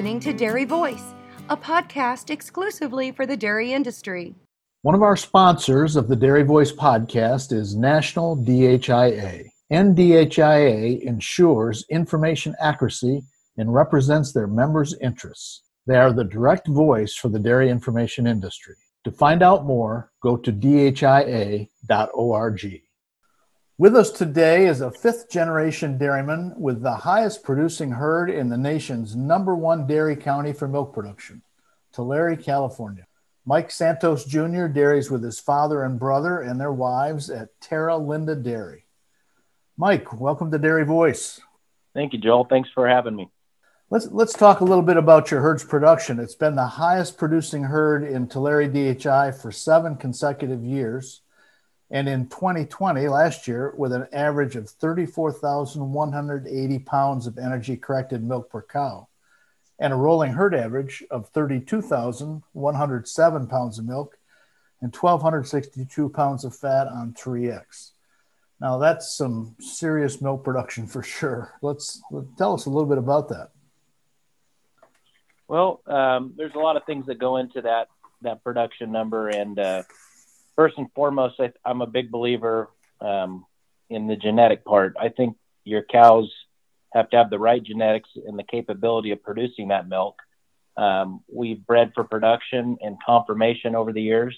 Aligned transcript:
listening 0.00 0.18
to 0.18 0.32
Dairy 0.32 0.64
Voice, 0.64 1.12
a 1.50 1.56
podcast 1.58 2.30
exclusively 2.30 3.12
for 3.12 3.26
the 3.26 3.36
dairy 3.36 3.74
industry. 3.74 4.34
One 4.80 4.94
of 4.94 5.02
our 5.02 5.14
sponsors 5.14 5.94
of 5.94 6.08
the 6.08 6.16
Dairy 6.16 6.42
Voice 6.42 6.72
podcast 6.72 7.52
is 7.52 7.76
National 7.76 8.34
DHIA. 8.34 9.44
NDHIA 9.70 11.02
ensures 11.02 11.84
information 11.90 12.54
accuracy 12.58 13.20
and 13.58 13.74
represents 13.74 14.32
their 14.32 14.46
members' 14.46 14.96
interests. 15.02 15.64
They 15.86 15.98
are 15.98 16.14
the 16.14 16.24
direct 16.24 16.66
voice 16.66 17.14
for 17.14 17.28
the 17.28 17.38
dairy 17.38 17.68
information 17.68 18.26
industry. 18.26 18.76
To 19.04 19.12
find 19.12 19.42
out 19.42 19.66
more, 19.66 20.12
go 20.22 20.38
to 20.38 20.50
dhia.org. 20.50 21.68
With 23.80 23.96
us 23.96 24.10
today 24.10 24.66
is 24.66 24.82
a 24.82 24.90
fifth 24.90 25.30
generation 25.30 25.96
dairyman 25.96 26.52
with 26.58 26.82
the 26.82 26.96
highest 26.96 27.42
producing 27.42 27.92
herd 27.92 28.28
in 28.28 28.50
the 28.50 28.58
nation's 28.58 29.16
number 29.16 29.56
one 29.56 29.86
dairy 29.86 30.16
county 30.16 30.52
for 30.52 30.68
milk 30.68 30.92
production, 30.92 31.40
Tulare, 31.90 32.36
California. 32.36 33.06
Mike 33.46 33.70
Santos 33.70 34.26
Jr. 34.26 34.66
dairies 34.66 35.10
with 35.10 35.22
his 35.22 35.40
father 35.40 35.82
and 35.82 35.98
brother 35.98 36.42
and 36.42 36.60
their 36.60 36.74
wives 36.74 37.30
at 37.30 37.58
Terra 37.62 37.96
Linda 37.96 38.36
Dairy. 38.36 38.84
Mike, 39.78 40.20
welcome 40.20 40.50
to 40.50 40.58
Dairy 40.58 40.84
Voice. 40.84 41.40
Thank 41.94 42.12
you, 42.12 42.18
Joel. 42.18 42.44
Thanks 42.44 42.68
for 42.74 42.86
having 42.86 43.16
me. 43.16 43.30
Let's 43.88 44.08
let's 44.08 44.34
talk 44.34 44.60
a 44.60 44.64
little 44.64 44.84
bit 44.84 44.98
about 44.98 45.30
your 45.30 45.40
herd's 45.40 45.64
production. 45.64 46.20
It's 46.20 46.34
been 46.34 46.54
the 46.54 46.66
highest 46.66 47.16
producing 47.16 47.62
herd 47.62 48.04
in 48.04 48.28
Tulare 48.28 48.68
DHI 48.68 49.32
for 49.32 49.50
seven 49.50 49.96
consecutive 49.96 50.62
years. 50.62 51.22
And 51.90 52.08
in 52.08 52.28
2020, 52.28 53.08
last 53.08 53.48
year, 53.48 53.74
with 53.76 53.92
an 53.92 54.06
average 54.12 54.54
of 54.54 54.70
34,180 54.70 56.78
pounds 56.80 57.26
of 57.26 57.36
energy 57.36 57.76
corrected 57.76 58.22
milk 58.22 58.48
per 58.50 58.62
cow 58.62 59.08
and 59.80 59.92
a 59.92 59.96
rolling 59.96 60.32
herd 60.32 60.54
average 60.54 61.02
of 61.10 61.28
32,107 61.30 63.46
pounds 63.48 63.78
of 63.78 63.86
milk 63.86 64.18
and 64.80 64.94
1,262 64.94 66.08
pounds 66.10 66.44
of 66.44 66.54
fat 66.54 66.86
on 66.86 67.12
3X. 67.14 67.90
Now 68.60 68.78
that's 68.78 69.16
some 69.16 69.56
serious 69.58 70.20
milk 70.20 70.44
production 70.44 70.86
for 70.86 71.02
sure. 71.02 71.54
Let's 71.62 72.00
tell 72.36 72.54
us 72.54 72.66
a 72.66 72.70
little 72.70 72.88
bit 72.88 72.98
about 72.98 73.30
that. 73.30 73.48
Well, 75.48 75.80
um, 75.86 76.34
there's 76.36 76.54
a 76.54 76.58
lot 76.58 76.76
of 76.76 76.84
things 76.84 77.06
that 77.06 77.18
go 77.18 77.38
into 77.38 77.62
that 77.62 77.88
that 78.22 78.44
production 78.44 78.92
number, 78.92 79.28
and 79.28 79.58
uh, 79.58 79.82
first 80.56 80.76
and 80.78 80.88
foremost, 80.94 81.40
I, 81.40 81.52
am 81.64 81.80
a 81.80 81.86
big 81.86 82.10
believer 82.10 82.70
um, 83.00 83.44
in 83.88 84.06
the 84.06 84.16
genetic 84.16 84.64
part. 84.64 84.94
I 85.00 85.08
think 85.08 85.36
your 85.64 85.82
cows 85.82 86.30
have 86.92 87.10
to 87.10 87.16
have 87.16 87.30
the 87.30 87.38
right 87.38 87.62
genetics 87.62 88.10
and 88.26 88.38
the 88.38 88.44
capability 88.44 89.12
of 89.12 89.22
producing 89.22 89.68
that 89.68 89.88
milk. 89.88 90.16
Um, 90.76 91.22
we've 91.32 91.64
bred 91.66 91.92
for 91.94 92.04
production 92.04 92.78
and 92.80 92.96
conformation 93.04 93.74
over 93.74 93.92
the 93.92 94.02
years. 94.02 94.36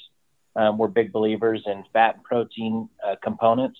Um, 0.54 0.77
we're 0.77 0.88
big 0.88 1.12
believers 1.12 1.62
in 1.66 1.84
fat 1.92 2.16
and 2.16 2.24
protein 2.24 2.88
uh, 3.06 3.16
components. 3.22 3.78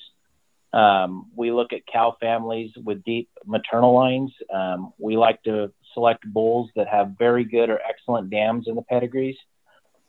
Um, 0.73 1.31
we 1.35 1.53
look 1.53 1.73
at 1.75 1.87
cow 1.87 2.17
families 2.19 2.71
with 2.83 3.05
deep 3.05 3.29
maternal 3.45 3.95
lines. 3.95 4.33
Um, 4.53 4.93
we 4.99 5.17
like 5.17 5.43
to 5.43 5.73
select 5.93 6.25
bulls 6.27 6.71
that 6.77 6.89
have 6.89 7.15
very 7.19 7.45
good 7.45 7.69
or 7.69 7.79
excellent 7.87 8.31
dams 8.31 8.69
in 8.69 8.75
the 8.75 8.83
pedigrees. 8.83 9.37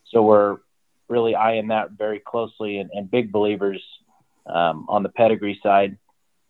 So 0.06 0.22
we're 0.22 0.58
really 1.14 1.36
eyeing 1.36 1.68
that 1.68 1.92
very 1.92 2.20
closely 2.20 2.80
and, 2.80 2.90
and 2.92 3.10
big 3.10 3.32
believers 3.32 3.82
um, 4.48 4.88
on 4.90 5.04
the 5.04 5.10
pedigree 5.10 5.60
side. 5.62 5.98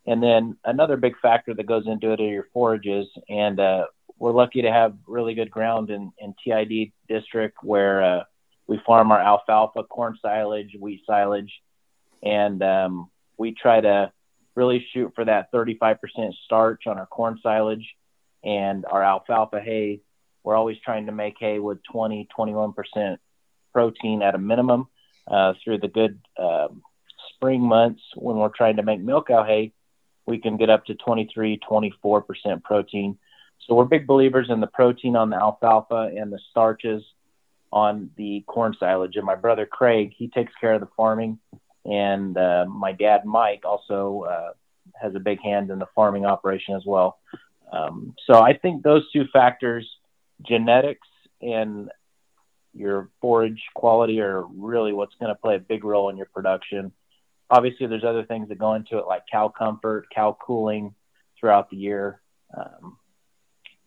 And 0.08 0.24
then 0.24 0.58
another 0.64 0.96
big 0.96 1.16
factor 1.22 1.54
that 1.54 1.66
goes 1.66 1.86
into 1.86 2.14
it 2.14 2.22
are 2.22 2.24
your 2.24 2.48
forages. 2.54 3.08
And 3.30 3.60
uh, 3.60 3.86
we're 4.18 4.32
lucky 4.32 4.62
to 4.62 4.72
have 4.72 4.96
really 5.06 5.34
good 5.34 5.52
ground 5.52 5.90
in, 5.90 6.12
in 6.18 6.34
TID 6.44 6.94
district 7.10 7.58
where 7.62 8.02
uh, 8.02 8.24
we 8.68 8.80
farm 8.86 9.12
our 9.12 9.20
alfalfa, 9.20 9.84
corn 9.84 10.18
silage, 10.22 10.78
wheat 10.80 11.02
silage, 11.06 11.52
and 12.22 12.64
um, 12.64 13.10
we 13.38 13.54
try 13.54 13.82
to 13.82 14.12
really 14.56 14.86
shoot 14.94 15.12
for 15.14 15.26
that 15.26 15.52
35% 15.52 15.98
starch 16.46 16.84
on 16.88 16.98
our 16.98 17.06
corn 17.06 17.38
silage 17.44 17.86
and 18.44 18.86
our 18.86 19.04
alfalfa 19.04 19.60
hay. 19.60 20.00
We're 20.44 20.56
always 20.56 20.78
trying 20.84 21.08
to 21.08 21.12
make 21.12 21.36
hay 21.40 21.60
with 21.60 21.80
20, 21.92 22.28
21% 22.38 23.18
protein 23.74 24.22
at 24.22 24.36
a 24.36 24.38
minimum 24.38 24.88
uh, 25.28 25.54
through 25.64 25.80
the 25.80 25.88
good 25.88 26.20
um, 26.38 26.82
spring 27.36 27.62
months 27.62 28.02
when 28.16 28.38
we're 28.38 28.50
trying 28.50 28.78
to 28.78 28.84
make 28.84 29.00
milk 29.02 29.28
cow 29.28 29.44
hay. 29.44 29.74
We 30.26 30.38
can 30.38 30.58
get 30.58 30.70
up 30.70 30.86
to 30.86 30.96
23, 30.96 31.60
24% 31.70 32.64
protein. 32.64 33.18
So 33.68 33.76
we're 33.76 33.86
big 33.86 34.08
believers 34.08 34.48
in 34.50 34.62
the 34.62 34.68
protein 34.68 35.16
on 35.16 35.30
the 35.30 35.36
alfalfa 35.36 36.12
and 36.18 36.32
the 36.32 36.40
starches 36.52 37.04
on 37.72 38.12
the 38.18 38.44
corn 38.48 38.76
silage. 38.80 39.16
And 39.16 39.26
my 39.26 39.36
brother 39.36 39.66
Craig, 39.66 40.14
he 40.16 40.28
takes 40.30 40.54
care 40.62 40.74
of 40.74 40.82
the 40.82 40.90
farming, 40.96 41.40
and 41.86 42.38
uh, 42.38 42.66
my 42.68 42.92
dad 42.92 43.26
Mike 43.26 43.64
also 43.66 44.26
uh, 44.30 44.52
has 45.02 45.16
a 45.16 45.20
big 45.20 45.42
hand 45.42 45.72
in 45.72 45.80
the 45.80 45.88
farming 45.96 46.26
operation 46.26 46.76
as 46.76 46.84
well. 46.86 47.18
Um, 47.72 48.14
so 48.28 48.40
I 48.40 48.54
think 48.54 48.84
those 48.84 49.12
two 49.12 49.26
factors, 49.34 49.90
genetics 50.48 51.08
and 51.42 51.90
your 52.74 53.10
forage 53.22 53.62
quality, 53.74 54.20
are 54.22 54.44
really 54.44 54.94
what's 54.94 55.16
going 55.20 55.34
to 55.34 55.40
play 55.40 55.56
a 55.56 55.60
big 55.60 55.84
role 55.84 56.10
in 56.10 56.18
your 56.18 56.28
production. 56.34 56.92
Obviously, 57.50 57.88
there's 57.88 58.04
other 58.04 58.26
things 58.26 58.50
that 58.50 58.58
go 58.58 58.74
into 58.74 58.98
it, 58.98 59.08
like 59.08 59.24
cow 59.32 59.50
comfort, 59.50 60.08
cow 60.14 60.38
cooling 60.40 60.96
throughout 61.40 61.70
the 61.70 61.78
year. 61.78 62.22
Um, 62.56 62.98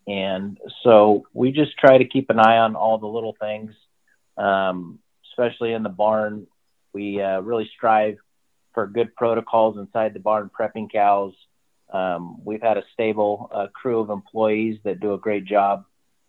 and 0.07 0.59
so 0.85 1.27
we 1.33 1.53
just 1.53 1.77
try 1.77 1.99
to 1.99 2.05
keep 2.05 2.31
an 2.31 2.39
eye 2.39 2.59
on 2.59 2.77
all 2.77 2.99
the 2.99 3.07
little 3.07 3.37
things, 3.41 3.73
um, 4.37 5.01
especially 5.31 5.73
in 5.73 5.83
the 5.83 5.89
barn. 5.89 6.47
We 6.93 7.21
uh, 7.21 7.41
really 7.41 7.69
strive 7.77 8.19
for 8.73 8.87
good 8.87 9.15
protocols 9.17 9.79
inside 9.79 10.15
the 10.15 10.21
barn, 10.21 10.51
prepping 10.57 10.93
cows, 10.93 11.35
um, 11.93 12.45
we've 12.45 12.63
had 12.63 12.79
a 12.79 12.85
stable 12.93 13.51
uh, 13.53 13.69
crew 13.73 14.01
of 14.01 14.11
employees 14.11 14.79
that 14.85 15.01
do 15.01 15.15
a 15.15 15.19
great 15.19 15.45
job, 15.45 15.85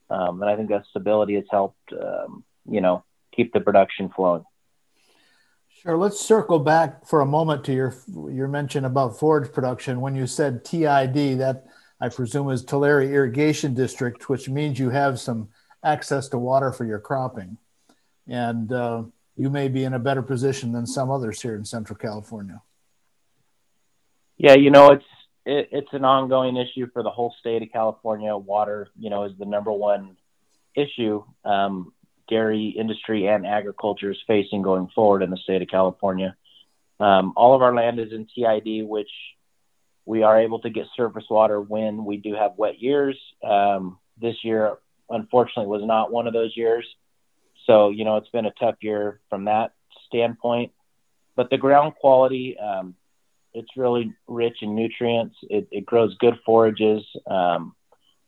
um, 0.09 0.41
and 0.41 0.49
I 0.49 0.55
think 0.55 0.69
that 0.69 0.85
stability 0.89 1.35
has 1.35 1.45
helped, 1.49 1.91
um, 1.93 2.43
you 2.69 2.81
know, 2.81 3.03
keep 3.35 3.53
the 3.53 3.59
production 3.59 4.09
flowing. 4.09 4.43
Sure. 5.81 5.95
Let's 5.95 6.19
circle 6.19 6.59
back 6.59 7.05
for 7.05 7.21
a 7.21 7.25
moment 7.25 7.63
to 7.65 7.73
your 7.73 7.95
your 8.31 8.47
mention 8.47 8.85
about 8.85 9.19
forage 9.19 9.51
production. 9.53 10.01
When 10.01 10.15
you 10.15 10.25
said 10.25 10.65
TID, 10.65 11.37
that 11.39 11.67
I 12.01 12.09
presume 12.09 12.49
is 12.49 12.63
Tulare 12.63 13.03
Irrigation 13.03 13.73
District, 13.73 14.27
which 14.27 14.49
means 14.49 14.79
you 14.79 14.89
have 14.89 15.19
some 15.19 15.49
access 15.83 16.29
to 16.29 16.39
water 16.39 16.71
for 16.71 16.83
your 16.83 16.99
cropping, 16.99 17.57
and 18.27 18.71
uh, 18.71 19.03
you 19.35 19.51
may 19.51 19.67
be 19.67 19.83
in 19.83 19.93
a 19.93 19.99
better 19.99 20.23
position 20.23 20.71
than 20.71 20.87
some 20.87 21.11
others 21.11 21.41
here 21.41 21.55
in 21.55 21.63
Central 21.63 21.97
California. 21.97 22.61
Yeah, 24.37 24.55
you 24.55 24.71
know, 24.71 24.91
it's 24.91 25.05
it, 25.45 25.69
it's 25.71 25.93
an 25.93 26.05
ongoing 26.05 26.57
issue 26.57 26.87
for 26.91 27.03
the 27.03 27.11
whole 27.11 27.35
state 27.39 27.61
of 27.61 27.71
California. 27.71 28.35
Water, 28.35 28.89
you 28.97 29.11
know, 29.11 29.25
is 29.25 29.37
the 29.37 29.45
number 29.45 29.71
one 29.71 30.17
issue 30.75 31.23
um, 31.45 31.93
dairy 32.27 32.67
industry 32.67 33.27
and 33.27 33.45
agriculture 33.45 34.11
is 34.11 34.17
facing 34.27 34.61
going 34.61 34.89
forward 34.93 35.23
in 35.23 35.29
the 35.29 35.37
state 35.37 35.61
of 35.61 35.67
California. 35.67 36.35
Um, 36.99 37.33
all 37.35 37.55
of 37.55 37.61
our 37.61 37.73
land 37.73 37.99
is 37.99 38.11
in 38.11 38.27
TID, 38.33 38.87
which 38.87 39.09
we 40.05 40.23
are 40.23 40.39
able 40.39 40.59
to 40.59 40.69
get 40.69 40.87
surface 40.95 41.25
water 41.29 41.59
when 41.59 42.05
we 42.05 42.17
do 42.17 42.33
have 42.33 42.53
wet 42.57 42.81
years. 42.81 43.17
Um, 43.43 43.99
this 44.19 44.35
year, 44.43 44.77
unfortunately, 45.09 45.67
was 45.67 45.85
not 45.85 46.11
one 46.11 46.27
of 46.27 46.33
those 46.33 46.55
years. 46.55 46.87
So, 47.65 47.89
you 47.89 48.05
know, 48.05 48.17
it's 48.17 48.29
been 48.29 48.45
a 48.45 48.51
tough 48.51 48.75
year 48.81 49.19
from 49.29 49.45
that 49.45 49.73
standpoint. 50.07 50.71
But 51.35 51.49
the 51.49 51.57
ground 51.57 51.95
quality, 51.95 52.57
um, 52.57 52.95
it's 53.53 53.75
really 53.75 54.13
rich 54.27 54.57
in 54.61 54.75
nutrients. 54.75 55.35
It, 55.49 55.67
it 55.71 55.85
grows 55.85 56.15
good 56.17 56.39
forages. 56.45 57.03
Um, 57.29 57.75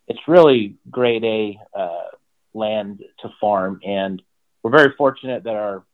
it's 0.07 0.27
really 0.27 0.75
grade 0.91 1.23
A 1.23 1.59
uh, 1.73 2.07
land 2.59 3.03
to 3.21 3.29
farm, 3.41 3.79
and 3.83 4.21
we're 4.61 4.71
very 4.71 4.93
fortunate 4.97 5.43
that 5.45 5.55
our 5.55 5.85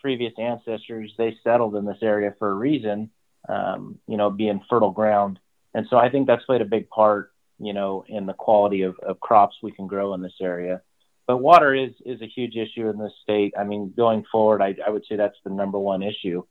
previous 0.00 0.32
ancestors 0.38 1.12
they 1.18 1.36
settled 1.44 1.76
in 1.76 1.84
this 1.84 2.02
area 2.02 2.34
for 2.38 2.50
a 2.50 2.54
reason. 2.54 3.10
Um, 3.48 3.98
you 4.06 4.16
know, 4.16 4.30
being 4.30 4.60
fertile 4.68 4.90
ground, 4.90 5.38
and 5.72 5.86
so 5.88 5.96
I 5.96 6.10
think 6.10 6.26
that's 6.26 6.44
played 6.44 6.60
a 6.60 6.66
big 6.66 6.90
part. 6.90 7.32
You 7.60 7.72
know, 7.72 8.04
in 8.08 8.26
the 8.26 8.34
quality 8.34 8.82
of, 8.82 8.98
of 9.00 9.20
crops 9.20 9.56
we 9.62 9.72
can 9.72 9.86
grow 9.86 10.14
in 10.14 10.22
this 10.22 10.40
area. 10.40 10.82
But 11.26 11.38
water 11.38 11.74
is 11.74 11.92
is 12.04 12.20
a 12.22 12.26
huge 12.26 12.56
issue 12.56 12.88
in 12.88 12.98
this 12.98 13.12
state. 13.22 13.54
I 13.58 13.64
mean, 13.64 13.92
going 13.96 14.24
forward, 14.32 14.62
I, 14.62 14.76
I 14.84 14.90
would 14.90 15.04
say 15.06 15.16
that's 15.16 15.36
the 15.44 15.50
number 15.50 15.78
one 15.78 16.02
issue. 16.02 16.42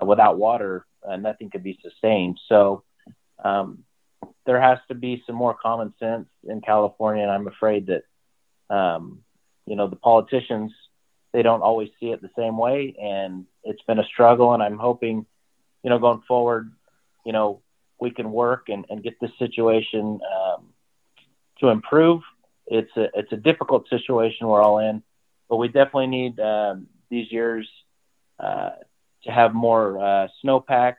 Uh, 0.00 0.06
without 0.06 0.38
water, 0.38 0.86
uh, 1.06 1.16
nothing 1.16 1.50
could 1.50 1.62
be 1.62 1.78
sustained. 1.82 2.38
So 2.48 2.84
um, 3.42 3.84
there 4.46 4.60
has 4.60 4.78
to 4.88 4.94
be 4.94 5.22
some 5.26 5.36
more 5.36 5.54
common 5.54 5.94
sense 5.98 6.28
in 6.44 6.60
California, 6.60 7.22
and 7.22 7.32
I'm 7.32 7.48
afraid 7.48 7.86
that 7.86 8.02
um, 8.70 9.20
you 9.66 9.76
know 9.76 9.88
the 9.88 9.96
politicians 9.96 10.72
they 11.32 11.42
don't 11.42 11.62
always 11.62 11.90
see 12.00 12.06
it 12.06 12.22
the 12.22 12.30
same 12.36 12.56
way, 12.56 12.94
and 13.00 13.44
it's 13.64 13.82
been 13.82 13.98
a 13.98 14.04
struggle. 14.04 14.54
And 14.54 14.62
I'm 14.62 14.78
hoping, 14.78 15.26
you 15.82 15.90
know, 15.90 15.98
going 15.98 16.22
forward, 16.26 16.72
you 17.24 17.32
know, 17.32 17.60
we 18.00 18.10
can 18.10 18.32
work 18.32 18.68
and, 18.68 18.86
and 18.88 19.02
get 19.02 19.20
this 19.20 19.30
situation 19.38 20.20
um, 20.36 20.68
to 21.60 21.68
improve. 21.68 22.22
it's 22.66 22.90
a 22.96 23.08
it's 23.14 23.32
a 23.32 23.36
difficult 23.36 23.88
situation 23.88 24.46
we're 24.46 24.62
all 24.62 24.78
in, 24.78 25.02
but 25.48 25.56
we 25.56 25.68
definitely 25.68 26.06
need 26.06 26.40
um, 26.40 26.86
these 27.10 27.30
years 27.30 27.68
uh, 28.40 28.70
to 29.24 29.30
have 29.30 29.52
more 29.52 29.98
uh, 29.98 30.28
snowpack, 30.42 30.94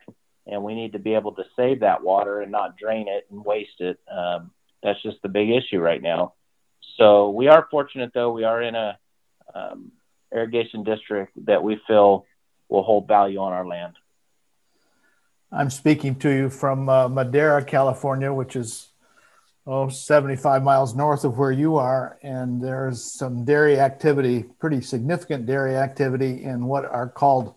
and 0.45 0.63
we 0.63 0.75
need 0.75 0.93
to 0.93 0.99
be 0.99 1.15
able 1.15 1.31
to 1.33 1.43
save 1.55 1.79
that 1.79 2.03
water 2.03 2.41
and 2.41 2.51
not 2.51 2.77
drain 2.77 3.07
it 3.07 3.25
and 3.31 3.43
waste 3.43 3.79
it. 3.79 3.99
Um, 4.11 4.51
that's 4.83 5.01
just 5.01 5.21
the 5.21 5.29
big 5.29 5.49
issue 5.49 5.79
right 5.79 6.01
now. 6.01 6.33
So 6.97 7.29
we 7.29 7.47
are 7.47 7.67
fortunate, 7.71 8.11
though. 8.13 8.31
We 8.31 8.43
are 8.43 8.61
in 8.61 8.75
a 8.75 8.97
um, 9.53 9.91
irrigation 10.33 10.83
district 10.83 11.33
that 11.45 11.63
we 11.63 11.81
feel 11.87 12.25
will 12.67 12.83
hold 12.83 13.07
value 13.07 13.39
on 13.39 13.51
our 13.51 13.65
land. 13.65 13.95
I'm 15.51 15.71
speaking 15.71 16.15
to 16.19 16.29
you 16.29 16.49
from 16.49 16.87
uh, 16.87 17.07
Madera, 17.07 17.63
California, 17.63 18.31
which 18.31 18.55
is 18.55 18.89
oh 19.65 19.89
75 19.89 20.63
miles 20.63 20.95
north 20.95 21.23
of 21.23 21.37
where 21.37 21.51
you 21.51 21.77
are, 21.77 22.19
and 22.21 22.61
there's 22.61 23.01
some 23.01 23.45
dairy 23.45 23.79
activity, 23.79 24.43
pretty 24.59 24.81
significant 24.81 25.47
dairy 25.47 25.75
activity 25.75 26.43
in 26.43 26.65
what 26.65 26.85
are 26.85 27.09
called 27.09 27.55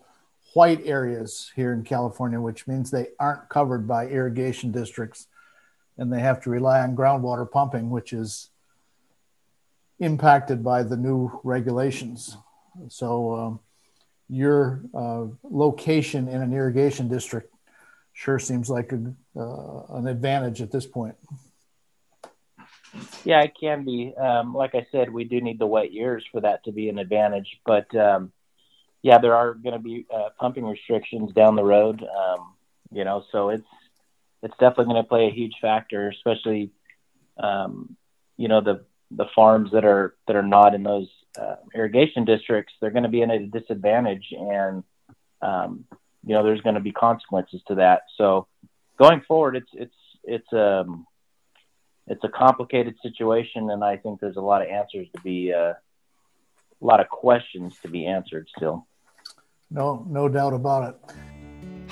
white 0.53 0.81
areas 0.85 1.51
here 1.55 1.73
in 1.73 1.83
California, 1.83 2.39
which 2.39 2.67
means 2.67 2.89
they 2.89 3.07
aren't 3.19 3.49
covered 3.49 3.87
by 3.87 4.07
irrigation 4.07 4.71
districts, 4.71 5.27
and 5.97 6.11
they 6.11 6.19
have 6.19 6.41
to 6.41 6.49
rely 6.49 6.79
on 6.79 6.95
groundwater 6.95 7.49
pumping, 7.49 7.91
which 7.91 8.11
is 8.11 8.49
impacted 10.03 10.63
by 10.63 10.83
the 10.83 10.97
new 10.97 11.39
regulations. 11.43 12.37
So 12.89 13.35
um, 13.35 13.59
your 14.29 14.81
uh, 14.93 15.25
location 15.43 16.27
in 16.27 16.41
an 16.41 16.53
irrigation 16.53 17.07
district 17.07 17.53
sure 18.13 18.39
seems 18.39 18.69
like 18.69 18.91
a, 18.91 19.13
uh, 19.39 19.97
an 19.97 20.07
advantage 20.07 20.61
at 20.61 20.71
this 20.71 20.85
point. 20.85 21.15
Yeah, 23.23 23.41
it 23.41 23.53
can 23.59 23.83
be. 23.83 24.13
Um, 24.15 24.53
like 24.53 24.75
I 24.75 24.85
said, 24.91 25.11
we 25.11 25.23
do 25.23 25.41
need 25.41 25.57
the 25.57 25.65
wet 25.65 25.91
years 25.91 26.23
for 26.31 26.41
that 26.41 26.63
to 26.65 26.71
be 26.71 26.89
an 26.89 26.99
advantage. 26.99 27.47
But 27.65 27.93
um, 27.95 28.31
yeah, 29.01 29.17
there 29.17 29.35
are 29.35 29.55
going 29.55 29.73
to 29.73 29.79
be 29.79 30.05
uh, 30.13 30.29
pumping 30.39 30.65
restrictions 30.65 31.33
down 31.33 31.55
the 31.55 31.63
road. 31.63 32.03
Um, 32.03 32.53
you 32.91 33.03
know, 33.03 33.23
so 33.31 33.49
it's 33.49 33.65
it's 34.43 34.53
definitely 34.59 34.93
going 34.93 35.03
to 35.03 35.09
play 35.09 35.27
a 35.27 35.31
huge 35.31 35.55
factor, 35.59 36.09
especially 36.09 36.71
um, 37.37 37.95
you 38.37 38.47
know 38.47 38.61
the 38.61 38.85
the 39.15 39.25
farms 39.35 39.71
that 39.71 39.85
are 39.85 40.15
that 40.27 40.35
are 40.35 40.43
not 40.43 40.75
in 40.75 40.83
those 40.83 41.09
uh, 41.39 41.55
irrigation 41.73 42.25
districts. 42.25 42.73
They're 42.79 42.91
going 42.91 43.03
to 43.03 43.09
be 43.09 43.21
in 43.21 43.31
a 43.31 43.47
disadvantage, 43.47 44.27
and 44.31 44.83
um, 45.41 45.85
you 46.25 46.33
know 46.33 46.43
there's 46.43 46.61
going 46.61 46.75
to 46.75 46.81
be 46.81 46.91
consequences 46.91 47.61
to 47.67 47.75
that. 47.75 48.03
So 48.17 48.47
going 48.97 49.21
forward, 49.27 49.55
it's 49.55 49.69
it's 49.73 49.95
it's 50.23 50.53
um 50.53 51.05
it's 52.07 52.23
a 52.23 52.29
complicated 52.29 52.95
situation, 53.01 53.69
and 53.69 53.83
I 53.83 53.97
think 53.97 54.19
there's 54.19 54.37
a 54.37 54.41
lot 54.41 54.61
of 54.61 54.67
answers 54.67 55.07
to 55.15 55.21
be 55.21 55.53
uh, 55.53 55.73
a 55.73 56.85
lot 56.85 56.99
of 56.99 57.07
questions 57.07 57.75
to 57.81 57.87
be 57.87 58.05
answered 58.05 58.47
still. 58.55 58.87
No, 59.71 60.05
no 60.07 60.27
doubt 60.27 60.53
about 60.53 60.89
it. 60.89 61.15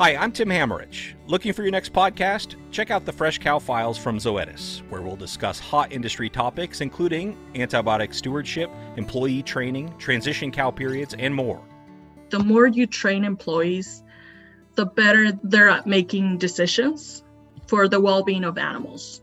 Hi, 0.01 0.15
I'm 0.15 0.31
Tim 0.31 0.49
Hammerich. 0.49 1.13
Looking 1.27 1.53
for 1.53 1.61
your 1.61 1.69
next 1.69 1.93
podcast? 1.93 2.55
Check 2.71 2.89
out 2.89 3.05
the 3.05 3.11
Fresh 3.11 3.37
Cow 3.37 3.59
Files 3.59 3.99
from 3.99 4.17
Zoetis, 4.17 4.79
where 4.89 5.03
we'll 5.03 5.15
discuss 5.15 5.59
hot 5.59 5.91
industry 5.91 6.27
topics 6.27 6.81
including 6.81 7.37
antibiotic 7.53 8.11
stewardship, 8.11 8.71
employee 8.97 9.43
training, 9.43 9.95
transition 9.99 10.51
cow 10.51 10.71
periods, 10.71 11.13
and 11.19 11.35
more. 11.35 11.61
The 12.31 12.39
more 12.39 12.65
you 12.65 12.87
train 12.87 13.23
employees, 13.23 14.01
the 14.73 14.87
better 14.87 15.33
they're 15.43 15.69
at 15.69 15.85
making 15.85 16.39
decisions 16.39 17.23
for 17.67 17.87
the 17.87 18.01
well 18.01 18.23
being 18.23 18.43
of 18.43 18.57
animals. 18.57 19.21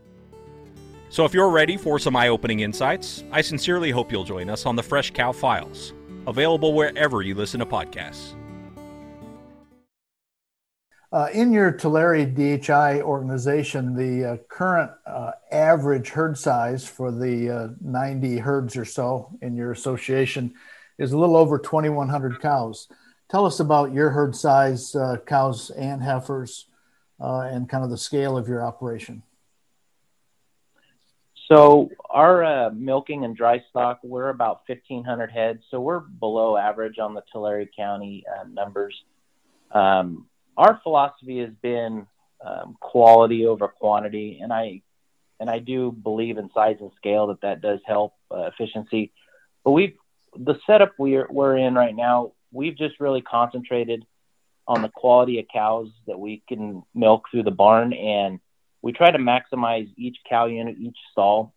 So, 1.09 1.25
if 1.25 1.33
you're 1.33 1.49
ready 1.49 1.75
for 1.75 1.99
some 1.99 2.15
eye 2.15 2.29
opening 2.29 2.61
insights, 2.61 3.25
I 3.33 3.41
sincerely 3.41 3.91
hope 3.91 4.13
you'll 4.13 4.23
join 4.23 4.49
us 4.49 4.65
on 4.65 4.77
the 4.77 4.83
Fresh 4.83 5.11
Cow 5.11 5.33
Files, 5.33 5.91
available 6.25 6.73
wherever 6.73 7.21
you 7.21 7.35
listen 7.35 7.59
to 7.59 7.65
podcasts. 7.65 8.38
Uh, 11.11 11.27
in 11.33 11.51
your 11.51 11.71
Tulare 11.71 12.23
DHI 12.23 13.01
organization, 13.01 13.95
the 13.95 14.33
uh, 14.33 14.37
current 14.47 14.91
uh, 15.07 15.31
average 15.51 16.09
herd 16.09 16.37
size 16.37 16.87
for 16.87 17.11
the 17.11 17.49
uh, 17.49 17.67
90 17.81 18.37
herds 18.37 18.77
or 18.77 18.85
so 18.85 19.31
in 19.41 19.55
your 19.55 19.71
association 19.71 20.53
is 20.99 21.11
a 21.11 21.17
little 21.17 21.35
over 21.35 21.57
2,100 21.57 22.39
cows. 22.39 22.87
Tell 23.27 23.43
us 23.47 23.59
about 23.59 23.91
your 23.91 24.11
herd 24.11 24.35
size, 24.35 24.93
uh, 24.93 25.17
cows 25.25 25.71
and 25.71 26.03
heifers, 26.03 26.67
uh, 27.19 27.39
and 27.39 27.67
kind 27.67 27.83
of 27.83 27.89
the 27.89 27.97
scale 27.97 28.37
of 28.37 28.47
your 28.47 28.63
operation. 28.63 29.23
So 31.47 31.89
our 32.07 32.69
milking 32.69 33.25
and 33.25 33.35
dry 33.35 33.63
stock, 33.71 33.99
we're 34.03 34.29
about 34.29 34.61
1,500 34.67 35.31
heads. 35.31 35.63
So 35.71 35.81
we're 35.81 36.01
below 36.01 36.55
average 36.55 36.99
on 36.99 37.15
the 37.15 37.23
Tulare 37.31 37.65
County 37.75 38.23
numbers. 38.53 38.93
Um, 39.71 40.28
our 40.59 40.79
philosophy 40.83 41.39
has 41.39 41.51
been 41.61 42.05
um, 42.45 42.75
quality 42.81 43.45
over 43.45 43.69
quantity, 43.69 44.39
and 44.43 44.51
I 44.51 44.81
and 45.39 45.49
I 45.49 45.59
do 45.59 45.91
believe 45.91 46.37
in 46.37 46.49
size 46.53 46.75
and 46.81 46.91
scale 46.97 47.27
that 47.27 47.41
that 47.41 47.61
does 47.61 47.79
help 47.85 48.13
uh, 48.29 48.49
efficiency. 48.53 49.13
But 49.63 49.71
we've 49.71 49.95
the 50.35 50.55
setup 50.67 50.91
we're 50.99 51.27
we're 51.29 51.57
in 51.57 51.75
right 51.75 51.95
now, 51.95 52.33
we've 52.51 52.77
just 52.77 52.99
really 52.99 53.21
concentrated 53.21 54.05
on 54.67 54.81
the 54.81 54.89
quality 54.89 55.39
of 55.39 55.45
cows 55.51 55.87
that 56.07 56.19
we 56.19 56.43
can 56.49 56.83
milk 56.93 57.23
through 57.31 57.43
the 57.43 57.51
barn 57.51 57.93
and 57.93 58.39
we 58.81 58.91
try 58.91 59.09
to 59.09 59.17
maximize 59.17 59.89
each 59.97 60.17
cow 60.29 60.45
unit, 60.45 60.75
each 60.79 60.97
stall, 61.11 61.53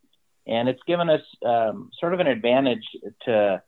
and 0.46 0.68
it's 0.68 0.82
given 0.86 1.10
us 1.10 1.20
um, 1.44 1.90
sort 1.98 2.14
of 2.14 2.20
an 2.20 2.28
advantage 2.28 2.86
to 3.24 3.60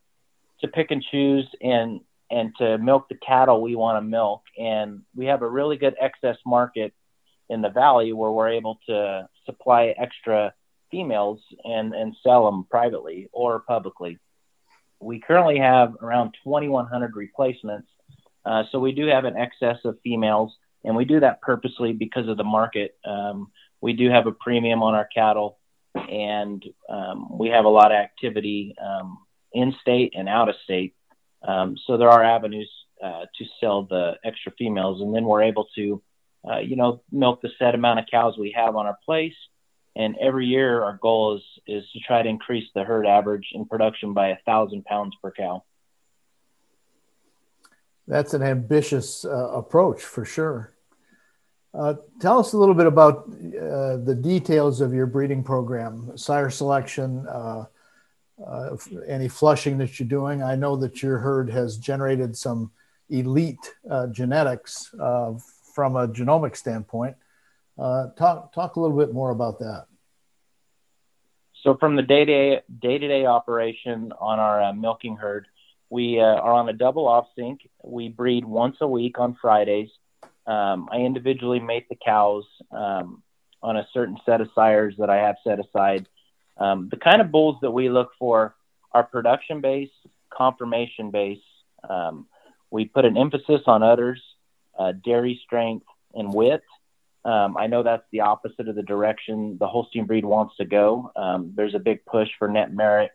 to 0.61 0.69
pick 0.69 0.93
and 0.93 1.05
choose 1.11 1.49
and 1.61 2.01
and 2.31 2.53
to 2.59 2.79
milk 2.79 3.09
the 3.09 3.17
cattle 3.17 3.61
we 3.61 3.77
want 3.77 3.97
to 3.99 4.09
milk. 4.09 4.43
And 4.59 5.03
we 5.15 5.27
have 5.27 5.43
a 5.43 5.49
really 5.49 5.77
good 5.77 5.95
excess 6.01 6.37
market 6.47 6.93
in 7.49 7.63
the 7.63 7.69
valley 7.69 8.13
where 8.13 8.31
we're 8.31 8.51
able 8.51 8.79
to 8.87 9.29
supply 9.47 9.95
extra 9.99 10.55
females 10.91 11.41
and 11.65 11.95
and 11.95 12.15
sell 12.23 12.47
them 12.47 12.67
privately 12.71 13.29
or 13.33 13.61
publicly. 13.61 14.19
We 15.01 15.21
currently 15.21 15.59
have 15.59 15.95
around 16.01 16.35
2,100 16.45 17.17
replacements, 17.17 17.89
uh, 18.45 18.65
so 18.71 18.79
we 18.79 18.93
do 18.93 19.07
have 19.07 19.25
an 19.25 19.37
excess 19.37 19.79
of 19.85 19.99
females 20.03 20.57
and 20.85 20.95
we 20.95 21.05
do 21.05 21.21
that 21.21 21.41
purposely 21.41 21.93
because 21.93 22.29
of 22.29 22.37
the 22.37 22.45
market. 22.45 22.97
Um, 23.05 23.51
we 23.81 23.95
do 23.95 24.11
have 24.11 24.27
a 24.27 24.33
premium 24.33 24.83
on 24.83 24.95
our 24.95 25.09
cattle, 25.13 25.59
and 25.95 26.65
um, 26.89 27.39
we 27.39 27.49
have 27.49 27.65
a 27.65 27.69
lot 27.69 27.91
of 27.91 27.97
activity 27.97 28.75
um, 28.81 29.19
in 29.53 29.75
state 29.81 30.13
and 30.17 30.29
out 30.29 30.49
of 30.49 30.55
state. 30.65 30.95
Um, 31.47 31.77
so 31.87 31.97
there 31.97 32.09
are 32.09 32.25
avenues 32.25 32.71
uh, 33.03 33.27
to 33.37 33.45
sell 33.61 33.85
the 33.85 34.15
extra 34.25 34.53
females, 34.57 35.03
and 35.03 35.15
then 35.15 35.25
we're 35.25 35.43
able 35.43 35.69
to, 35.75 36.03
uh, 36.49 36.59
you 36.59 36.77
know, 36.77 37.03
milk 37.13 37.43
the 37.43 37.51
set 37.59 37.75
amount 37.75 37.99
of 37.99 38.07
cows 38.11 38.39
we 38.39 38.53
have 38.57 38.77
on 38.77 38.87
our 38.87 38.99
place. 39.05 39.35
And 39.97 40.17
every 40.21 40.47
year, 40.47 40.83
our 40.83 40.99
goal 41.01 41.37
is 41.37 41.43
is 41.67 41.85
to 41.93 42.01
try 42.01 42.23
to 42.23 42.29
increase 42.29 42.69
the 42.75 42.83
herd 42.83 43.07
average 43.07 43.49
in 43.53 43.67
production 43.67 44.13
by 44.13 44.29
a 44.29 44.37
thousand 44.45 44.85
pounds 44.85 45.15
per 45.23 45.31
cow. 45.31 45.65
That's 48.07 48.35
an 48.35 48.43
ambitious 48.43 49.25
uh, 49.25 49.51
approach 49.53 50.03
for 50.03 50.25
sure. 50.25 50.75
Uh, 51.73 51.95
tell 52.21 52.39
us 52.39 52.53
a 52.53 52.59
little 52.59 52.75
bit 52.75 52.87
about 52.87 53.27
uh, 53.29 53.97
the 53.97 54.17
details 54.21 54.81
of 54.81 54.95
your 54.95 55.07
breeding 55.07 55.43
program, 55.43 56.17
sire 56.17 56.51
selection, 56.51 57.27
uh, 58.41 58.71
uh 58.75 58.77
any 59.07 59.29
flushing 59.29 59.79
that 59.79 59.99
you're 59.99 60.09
doing. 60.09 60.43
I 60.43 60.55
know 60.55 60.77
that 60.77 61.03
your 61.03 61.19
herd 61.19 61.51
has 61.51 61.77
generated 61.77 62.37
some 62.37 62.71
elite 63.11 63.75
uh, 63.91 64.09
genetics 64.09 64.93
uh, 65.01 65.35
from 65.75 65.97
a 65.97 66.09
genomic 66.09 66.57
standpoint. 66.57 67.17
talk 67.79 68.53
talk 68.53 68.77
a 68.77 68.81
little 68.81 68.97
bit 68.97 69.13
more 69.13 69.31
about 69.31 69.59
that. 69.59 69.87
So, 71.63 71.77
from 71.77 71.97
the 71.97 72.03
day 72.03 72.25
to 72.25 73.09
day 73.09 73.27
operation 73.27 74.13
on 74.21 74.39
our 74.39 74.73
milking 74.73 75.17
herd, 75.17 75.47
we 75.91 76.19
are 76.19 76.53
on 76.53 76.69
a 76.69 76.73
double 76.73 77.09
off 77.09 77.27
sync. 77.37 77.61
We 77.83 78.09
breed 78.09 78.45
once 78.45 78.77
a 78.81 78.89
week 78.89 79.19
on 79.19 79.37
Fridays 79.41 79.91
um, 80.47 80.89
I 80.93 80.99
individually 80.99 81.61
mate 81.61 81.89
the 81.89 81.97
cows 81.97 82.45
um, 82.71 83.23
on 83.63 83.77
a 83.77 83.87
certain 83.93 84.19
set 84.27 84.41
of 84.41 84.49
sires 84.55 84.95
that 84.99 85.09
I 85.09 85.17
have 85.17 85.37
set 85.45 85.59
aside. 85.59 86.07
Um, 86.57 86.89
the 86.91 86.97
kind 86.97 87.21
of 87.21 87.31
bulls 87.31 87.57
that 87.63 87.71
we 87.71 87.89
look 87.89 88.11
for 88.19 88.55
are 88.93 89.05
production 89.05 89.61
based, 89.61 89.93
conformation 90.31 91.11
based. 91.11 91.43
Um, 91.89 92.27
we 92.71 92.85
put 92.85 93.05
an 93.05 93.17
emphasis 93.17 93.63
on 93.67 93.83
udders, 93.83 94.21
uh, 94.79 94.93
dairy 95.05 95.41
strength, 95.45 95.87
and 96.15 96.33
width. 96.33 96.65
Um, 97.25 97.57
I 97.57 97.67
know 97.67 97.83
that's 97.83 98.05
the 98.13 98.21
opposite 98.21 98.69
of 98.69 98.77
the 98.77 98.83
direction 98.83 99.57
the 99.59 99.67
Holstein 99.67 100.07
breed 100.07 100.25
wants 100.25 100.57
to 100.57 100.65
go. 100.65 101.11
Um, 101.17 101.53
there's 101.57 101.75
a 101.75 101.79
big 101.79 102.05
push 102.05 102.29
for 102.39 102.49
net 102.49 102.73
merit 102.73 103.11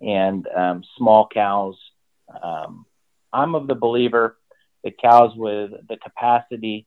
and 0.00 0.46
small 0.96 1.28
cows. 1.32 1.76
I'm 3.32 3.54
of 3.54 3.66
the 3.66 3.74
believer 3.74 4.38
that 4.84 4.98
cows 4.98 5.32
with 5.36 5.70
the 5.88 5.96
capacity 5.96 6.86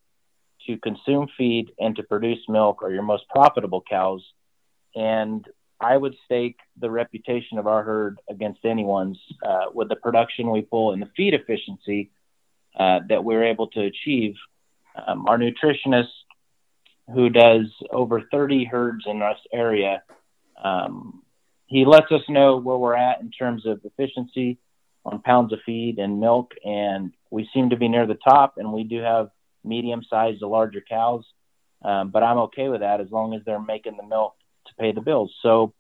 to 0.68 0.78
consume 0.78 1.28
feed 1.38 1.72
and 1.80 1.96
to 1.96 2.04
produce 2.04 2.40
milk 2.48 2.84
are 2.84 2.92
your 2.92 3.04
most 3.04 3.28
profitable 3.30 3.84
cows. 3.88 4.24
And 4.96 5.46
I 5.86 5.98
would 5.98 6.16
stake 6.26 6.58
the 6.80 6.90
reputation 6.90 7.60
of 7.60 7.68
our 7.68 7.84
herd 7.84 8.18
against 8.28 8.66
anyone's 8.66 9.20
uh, 9.48 9.66
with 9.72 9.88
the 9.90 9.96
production 9.96 10.50
we 10.50 10.64
pull 10.64 10.94
and 10.94 11.02
the 11.02 11.10
feed 11.16 11.36
efficiency 11.36 12.12
uh, 12.80 13.02
that 13.10 13.24
we're 13.24 13.44
able 13.44 13.68
to 13.68 13.82
achieve. 13.82 14.34
Um, 14.96 15.28
our 15.28 15.38
nutritionist, 15.38 16.16
who 17.14 17.30
does 17.30 17.68
over 17.92 18.24
30 18.32 18.66
herds 18.66 19.04
in 19.06 19.20
this 19.20 19.38
area, 19.54 20.02
um, 20.64 21.22
he 21.68 21.86
lets 21.86 22.12
us 22.12 22.22
know 22.30 22.58
where 22.58 22.78
we're 22.78 22.96
at 22.96 23.22
in 23.22 23.30
terms 23.30 23.68
of 23.68 23.82
efficiency 23.84 24.58
on 25.06 25.22
pounds 25.22 25.54
of 25.54 25.60
feed 25.68 26.00
and 26.00 26.20
milk, 26.20 26.54
and 26.64 27.14
we 27.30 27.48
seem 27.54 27.70
to 27.70 27.78
be 27.78 27.88
near 27.88 28.08
the 28.08 28.18
top. 28.28 28.56
And 28.58 28.74
we 28.74 28.84
do 28.84 29.02
have 29.02 29.30
medium-sized 29.64 30.40
to 30.40 30.48
larger 30.48 30.82
cows, 30.82 31.26
um, 31.84 32.10
but 32.10 32.24
I'm 32.24 32.40
okay 32.40 32.70
with 32.70 32.82
that 32.82 33.02
as 33.02 33.12
long 33.12 33.36
as 33.36 33.42
they're 33.46 33.62
making 33.62 33.98
the 33.98 34.08
milk 34.08 34.34
pay 34.80 34.92
the 34.92 35.02
bills. 35.02 35.34
So, 35.42 35.74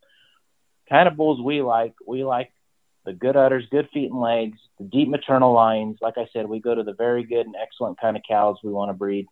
kind 0.89 1.07
of 1.07 1.17
bulls 1.17 1.41
we 1.41 1.61
like, 1.61 1.93
we 2.05 2.23
like 2.23 2.51
the 3.05 3.13
good 3.13 3.35
udders, 3.35 3.65
good 3.71 3.89
feet 3.93 4.11
and 4.11 4.19
legs, 4.19 4.57
the 4.79 4.85
deep 4.85 5.07
maternal 5.07 5.53
lines. 5.53 5.97
Like 6.01 6.17
I 6.17 6.27
said, 6.33 6.47
we 6.47 6.59
go 6.59 6.73
to 6.73 6.83
the 6.83 6.93
very 6.93 7.23
good 7.23 7.45
and 7.45 7.55
excellent 7.55 7.99
kind 7.99 8.17
of 8.17 8.23
cows 8.27 8.57
we 8.63 8.71
want 8.71 8.89
to 8.89 8.93
breed, 8.93 9.27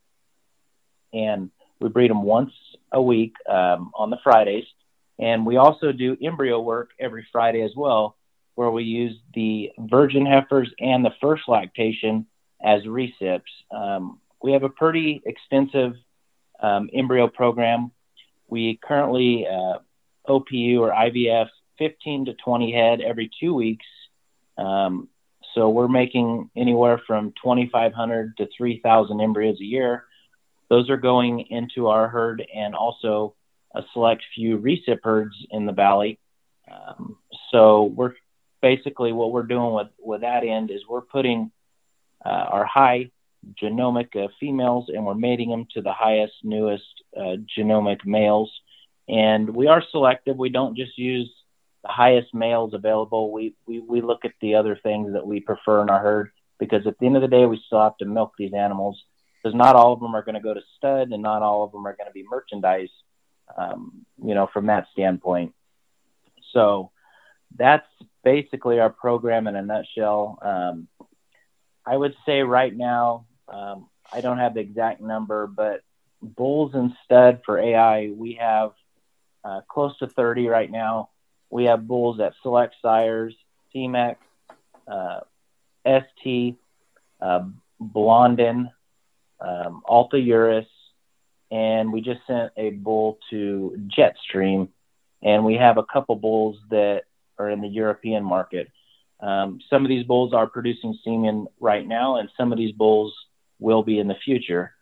and 1.12 1.50
we 1.80 1.90
breed 1.90 2.12
them 2.12 2.24
once 2.24 2.52
a 2.92 3.02
week 3.02 3.34
um, 3.50 3.92
on 3.96 4.10
the 4.10 4.18
Fridays, 4.24 4.66
and 5.20 5.46
we 5.46 5.58
also 5.58 5.92
do 5.92 6.18
embryo 6.22 6.60
work 6.60 6.92
every 7.00 7.28
Friday 7.32 7.62
as 7.62 7.72
well, 7.76 8.16
where 8.56 8.70
we 8.70 8.84
use 8.84 9.18
the 9.34 9.72
virgin 9.78 10.26
heifers 10.26 10.70
and 10.80 11.04
the 11.04 11.14
first 11.22 11.44
lactation 11.48 12.28
as 12.64 12.84
recips. 12.84 13.42
Um, 13.72 14.20
we 14.42 14.54
have 14.54 14.64
a 14.64 14.70
pretty 14.70 15.22
extensive 15.26 15.94
um, 16.62 16.90
embryo 16.94 17.28
program. 17.28 17.92
We 18.48 18.80
currently 18.84 19.48
uh, 19.48 19.80
OPU 20.28 20.80
or 20.80 20.92
IVF 20.92 21.48
15 21.80 22.26
to 22.26 22.34
20 22.34 22.72
head 22.72 23.02
every 23.02 23.30
two 23.40 23.54
weeks. 23.54 23.86
Um, 24.58 25.10
so 25.56 25.70
we're 25.70 25.88
making 25.88 26.50
anywhere 26.56 27.02
from 27.06 27.34
2,500 27.42 28.38
to 28.38 28.48
3,000 28.56 29.22
embryos 29.22 29.60
a 29.60 29.64
year. 29.64 30.06
Those 30.70 30.90
are 30.90 30.98
going 30.98 31.42
into 31.50 31.88
our 31.88 32.08
herd 32.08 32.46
and 32.54 32.74
also 32.76 33.36
a 33.76 33.84
select 33.94 34.24
few 34.34 34.58
recip 34.58 35.00
herds 35.04 35.36
in 35.52 35.66
the 35.66 35.72
valley. 35.72 36.20
Um, 36.72 37.18
so 37.52 37.84
we're 37.84 38.14
basically 38.62 39.12
what 39.12 39.32
we're 39.32 39.44
doing 39.44 39.74
with, 39.74 39.90
with 40.00 40.22
that 40.22 40.44
end 40.44 40.72
is 40.72 40.82
we're 40.88 41.02
putting 41.02 41.52
uh, 42.26 42.30
our 42.30 42.66
high 42.66 43.12
genomic 43.62 44.16
uh, 44.16 44.28
females 44.40 44.90
and 44.90 45.06
we're 45.06 45.14
mating 45.16 45.50
them 45.50 45.68
to 45.74 45.82
the 45.82 45.94
highest, 45.94 46.34
newest 46.44 47.04
uh, 47.16 47.38
genomic 47.58 48.06
males. 48.06 48.52
And 49.08 49.50
we 49.50 49.68
are 49.68 49.84
selective. 49.92 50.38
We 50.38 50.50
don't 50.50 50.78
just 50.78 50.98
use 50.98 51.32
the 51.84 51.90
highest 51.90 52.34
males 52.34 52.74
available. 52.74 53.32
We, 53.32 53.56
we, 53.68 53.80
we 53.80 54.02
look 54.02 54.26
at 54.26 54.34
the 54.42 54.56
other 54.56 54.80
things 54.82 55.14
that 55.14 55.28
we 55.28 55.40
prefer 55.40 55.82
in 55.82 55.90
our 55.90 56.00
herd 56.00 56.32
because 56.60 56.88
at 56.88 56.98
the 57.00 57.06
end 57.06 57.18
of 57.18 57.22
the 57.22 57.28
day, 57.28 57.46
we 57.46 57.62
still 57.66 57.82
have 57.82 57.98
to 57.98 58.06
milk 58.06 58.34
these 58.38 58.54
animals 58.54 59.04
because 59.42 59.56
not 59.56 59.76
all 59.76 59.94
of 59.94 60.00
them 60.00 60.16
are 60.16 60.24
going 60.24 60.36
to 60.36 60.42
go 60.42 60.54
to 60.54 60.62
stud 60.78 61.12
and 61.12 61.22
not 61.22 61.42
all 61.42 61.64
of 61.64 61.72
them 61.72 61.86
are 61.86 61.96
going 61.96 62.08
to 62.08 62.14
be 62.14 62.24
merchandise, 62.30 62.90
um, 63.58 64.06
you 64.24 64.34
know, 64.34 64.48
from 64.54 64.68
that 64.68 64.88
standpoint. 64.94 65.54
So 66.54 66.92
that's 67.56 67.88
basically 68.24 68.80
our 68.80 68.90
program 68.90 69.48
in 69.48 69.56
a 69.56 69.62
nutshell. 69.62 70.40
Um, 70.42 70.88
I 71.86 71.98
would 71.98 72.16
say 72.26 72.42
right 72.42 72.74
now, 72.76 73.26
um, 73.54 73.90
I 74.12 74.22
don't 74.22 74.40
have 74.40 74.56
the 74.56 74.60
exact 74.60 75.02
number, 75.02 75.48
but 75.48 75.82
bulls 76.22 76.72
and 76.74 76.94
stud 77.06 77.42
for 77.46 77.60
AI, 77.60 78.10
we 78.16 78.34
have 78.40 78.72
uh, 79.44 79.62
close 79.68 79.98
to 80.00 80.08
30 80.08 80.48
right 80.48 80.72
now. 80.72 81.10
We 81.50 81.66
have 81.66 81.88
bulls 81.88 82.20
at 82.20 82.34
Select 82.42 82.76
Sires, 82.82 83.36
Semex, 83.74 84.16
uh, 84.88 85.22
ST, 85.86 86.58
uh, 87.22 87.46
Blondin, 87.80 88.70
um, 89.40 89.82
Alta 89.86 90.20
Urus, 90.20 90.66
and 91.52 91.94
we 91.94 92.02
just 92.02 92.22
sent 92.26 92.52
a 92.58 92.72
bull 92.72 93.20
to 93.30 93.88
Jetstream, 93.96 94.70
and 95.22 95.46
we 95.46 95.56
have 95.56 95.78
a 95.78 95.84
couple 95.84 96.16
bulls 96.16 96.58
that 96.70 97.04
are 97.38 97.50
in 97.50 97.62
the 97.62 97.68
European 97.68 98.24
market. 98.24 98.72
Um, 99.20 99.60
some 99.70 99.86
of 99.86 99.90
these 99.90 100.06
bulls 100.06 100.34
are 100.34 100.48
producing 100.48 100.98
semen 101.04 101.48
right 101.60 101.88
now, 101.88 102.18
and 102.18 102.30
some 102.38 102.52
of 102.52 102.58
these 102.58 102.74
bulls 102.74 103.14
will 103.64 103.84
be 103.84 103.98
in 103.98 104.08
the 104.08 104.24
future. 104.26 104.74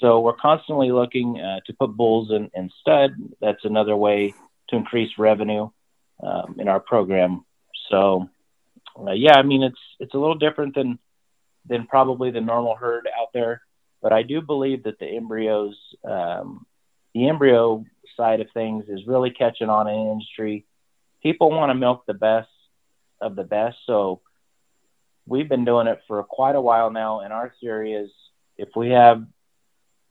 So 0.00 0.20
we're 0.20 0.32
constantly 0.50 0.92
looking 0.92 1.40
uh, 1.40 1.60
to 1.66 1.72
put 1.72 1.96
bulls 1.96 2.30
in, 2.30 2.50
in 2.54 2.70
stud. 2.80 3.10
That's 3.40 3.64
another 3.64 3.96
way 3.96 4.32
to 4.68 4.76
increase 4.76 5.10
revenue 5.18 5.70
um, 6.22 6.56
in 6.58 6.68
our 6.68 6.78
program. 6.78 7.44
So, 7.90 8.30
uh, 8.96 9.12
yeah, 9.12 9.36
I 9.36 9.42
mean 9.42 9.62
it's 9.64 9.80
it's 9.98 10.14
a 10.14 10.18
little 10.18 10.36
different 10.36 10.74
than 10.76 10.98
than 11.68 11.86
probably 11.86 12.30
the 12.30 12.40
normal 12.40 12.76
herd 12.76 13.08
out 13.20 13.30
there, 13.34 13.60
but 14.00 14.12
I 14.12 14.22
do 14.22 14.40
believe 14.40 14.84
that 14.84 14.98
the 14.98 15.06
embryos, 15.06 15.76
um, 16.04 16.64
the 17.14 17.28
embryo 17.28 17.84
side 18.16 18.40
of 18.40 18.46
things, 18.54 18.84
is 18.88 19.06
really 19.06 19.30
catching 19.30 19.68
on 19.68 19.88
in 19.88 20.12
industry. 20.12 20.64
People 21.22 21.50
want 21.50 21.70
to 21.70 21.74
milk 21.74 22.04
the 22.06 22.14
best 22.14 22.48
of 23.20 23.34
the 23.34 23.44
best, 23.44 23.76
so 23.86 24.20
we've 25.26 25.48
been 25.48 25.64
doing 25.64 25.88
it 25.88 26.00
for 26.06 26.22
quite 26.22 26.56
a 26.56 26.60
while 26.60 26.90
now. 26.90 27.20
And 27.20 27.32
our 27.32 27.52
theory 27.60 27.92
is, 27.92 28.10
if 28.58 28.70
we 28.76 28.90
have 28.90 29.24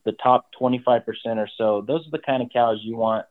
the 0.06 0.14
top 0.14 0.48
25% 0.60 1.04
or 1.26 1.50
so, 1.58 1.84
those 1.86 2.08
are 2.08 2.12
the 2.12 2.20
kind 2.20 2.42
of 2.42 2.50
cows 2.52 2.80
you 2.82 2.96
want 2.96 3.26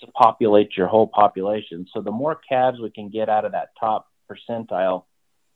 to 0.00 0.06
populate 0.08 0.76
your 0.76 0.88
whole 0.88 1.06
population. 1.06 1.86
So 1.92 2.00
the 2.00 2.10
more 2.10 2.40
calves 2.48 2.80
we 2.80 2.90
can 2.90 3.10
get 3.10 3.28
out 3.28 3.44
of 3.44 3.52
that 3.52 3.70
top 3.78 4.08
percentile, 4.28 5.04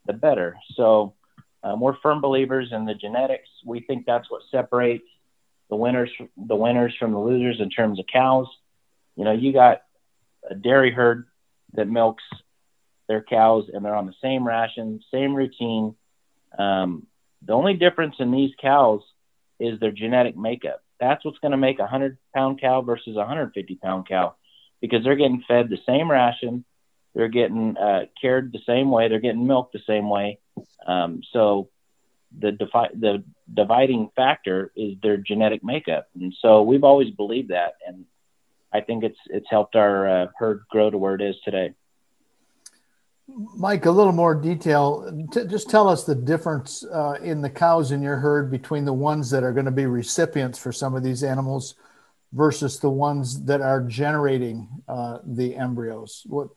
the 0.05 0.13
better. 0.13 0.55
So 0.75 1.15
um, 1.63 1.79
we're 1.79 1.97
firm 1.97 2.21
believers 2.21 2.69
in 2.71 2.85
the 2.85 2.93
genetics. 2.93 3.49
We 3.65 3.81
think 3.81 4.05
that's 4.05 4.29
what 4.29 4.43
separates 4.51 5.03
the 5.69 5.75
winners 5.75 6.11
the 6.37 6.55
winners 6.55 6.95
from 6.97 7.11
the 7.11 7.19
losers 7.19 7.59
in 7.59 7.69
terms 7.69 7.99
of 7.99 8.05
cows. 8.11 8.47
You 9.15 9.25
know, 9.25 9.33
you 9.33 9.51
got 9.51 9.81
a 10.49 10.55
dairy 10.55 10.91
herd 10.91 11.27
that 11.73 11.87
milks 11.87 12.23
their 13.07 13.21
cows 13.21 13.69
and 13.73 13.83
they're 13.83 13.95
on 13.95 14.05
the 14.05 14.15
same 14.21 14.47
ration, 14.47 15.01
same 15.11 15.35
routine. 15.35 15.95
Um, 16.57 17.07
the 17.45 17.53
only 17.53 17.73
difference 17.73 18.15
in 18.19 18.31
these 18.31 18.51
cows 18.61 19.01
is 19.59 19.79
their 19.79 19.91
genetic 19.91 20.37
makeup. 20.37 20.81
That's 20.99 21.23
what's 21.23 21.39
going 21.39 21.51
to 21.51 21.57
make 21.57 21.79
a 21.79 21.83
100 21.83 22.17
pound 22.35 22.59
cow 22.59 22.81
versus 22.81 23.15
a 23.15 23.19
150 23.19 23.75
pound 23.75 24.07
cow 24.07 24.35
because 24.81 25.03
they're 25.03 25.15
getting 25.15 25.43
fed 25.47 25.69
the 25.69 25.79
same 25.85 26.09
ration. 26.09 26.65
They're 27.15 27.27
getting 27.27 27.77
uh, 27.77 28.05
cared 28.21 28.51
the 28.51 28.61
same 28.65 28.91
way. 28.91 29.07
They're 29.07 29.19
getting 29.19 29.47
milked 29.47 29.73
the 29.73 29.81
same 29.87 30.09
way. 30.09 30.39
Um, 30.85 31.21
so 31.31 31.69
the, 32.37 32.51
defi- 32.51 32.95
the 32.95 33.23
dividing 33.51 34.09
factor 34.15 34.71
is 34.75 34.95
their 35.01 35.17
genetic 35.17 35.63
makeup. 35.63 36.07
And 36.19 36.33
so 36.41 36.61
we've 36.61 36.83
always 36.83 37.09
believed 37.09 37.49
that. 37.49 37.73
And 37.85 38.05
I 38.71 38.81
think 38.81 39.03
it's, 39.03 39.17
it's 39.27 39.47
helped 39.49 39.75
our 39.75 40.07
uh, 40.23 40.27
herd 40.37 40.63
grow 40.69 40.89
to 40.89 40.97
where 40.97 41.15
it 41.15 41.21
is 41.21 41.35
today. 41.43 41.73
Mike, 43.55 43.85
a 43.85 43.91
little 43.91 44.13
more 44.13 44.35
detail. 44.35 45.27
T- 45.31 45.45
just 45.45 45.69
tell 45.69 45.87
us 45.87 46.03
the 46.03 46.15
difference 46.15 46.83
uh, 46.85 47.17
in 47.21 47.41
the 47.41 47.49
cows 47.49 47.91
in 47.91 48.01
your 48.01 48.17
herd 48.17 48.51
between 48.51 48.85
the 48.85 48.93
ones 48.93 49.29
that 49.29 49.43
are 49.43 49.53
going 49.53 49.65
to 49.65 49.71
be 49.71 49.85
recipients 49.85 50.57
for 50.57 50.71
some 50.71 50.95
of 50.95 51.03
these 51.03 51.23
animals 51.23 51.75
versus 52.33 52.79
the 52.79 52.89
ones 52.89 53.43
that 53.45 53.61
are 53.61 53.81
generating 53.81 54.67
uh, 54.87 55.19
the 55.25 55.55
embryos. 55.55 56.23
What 56.27 56.49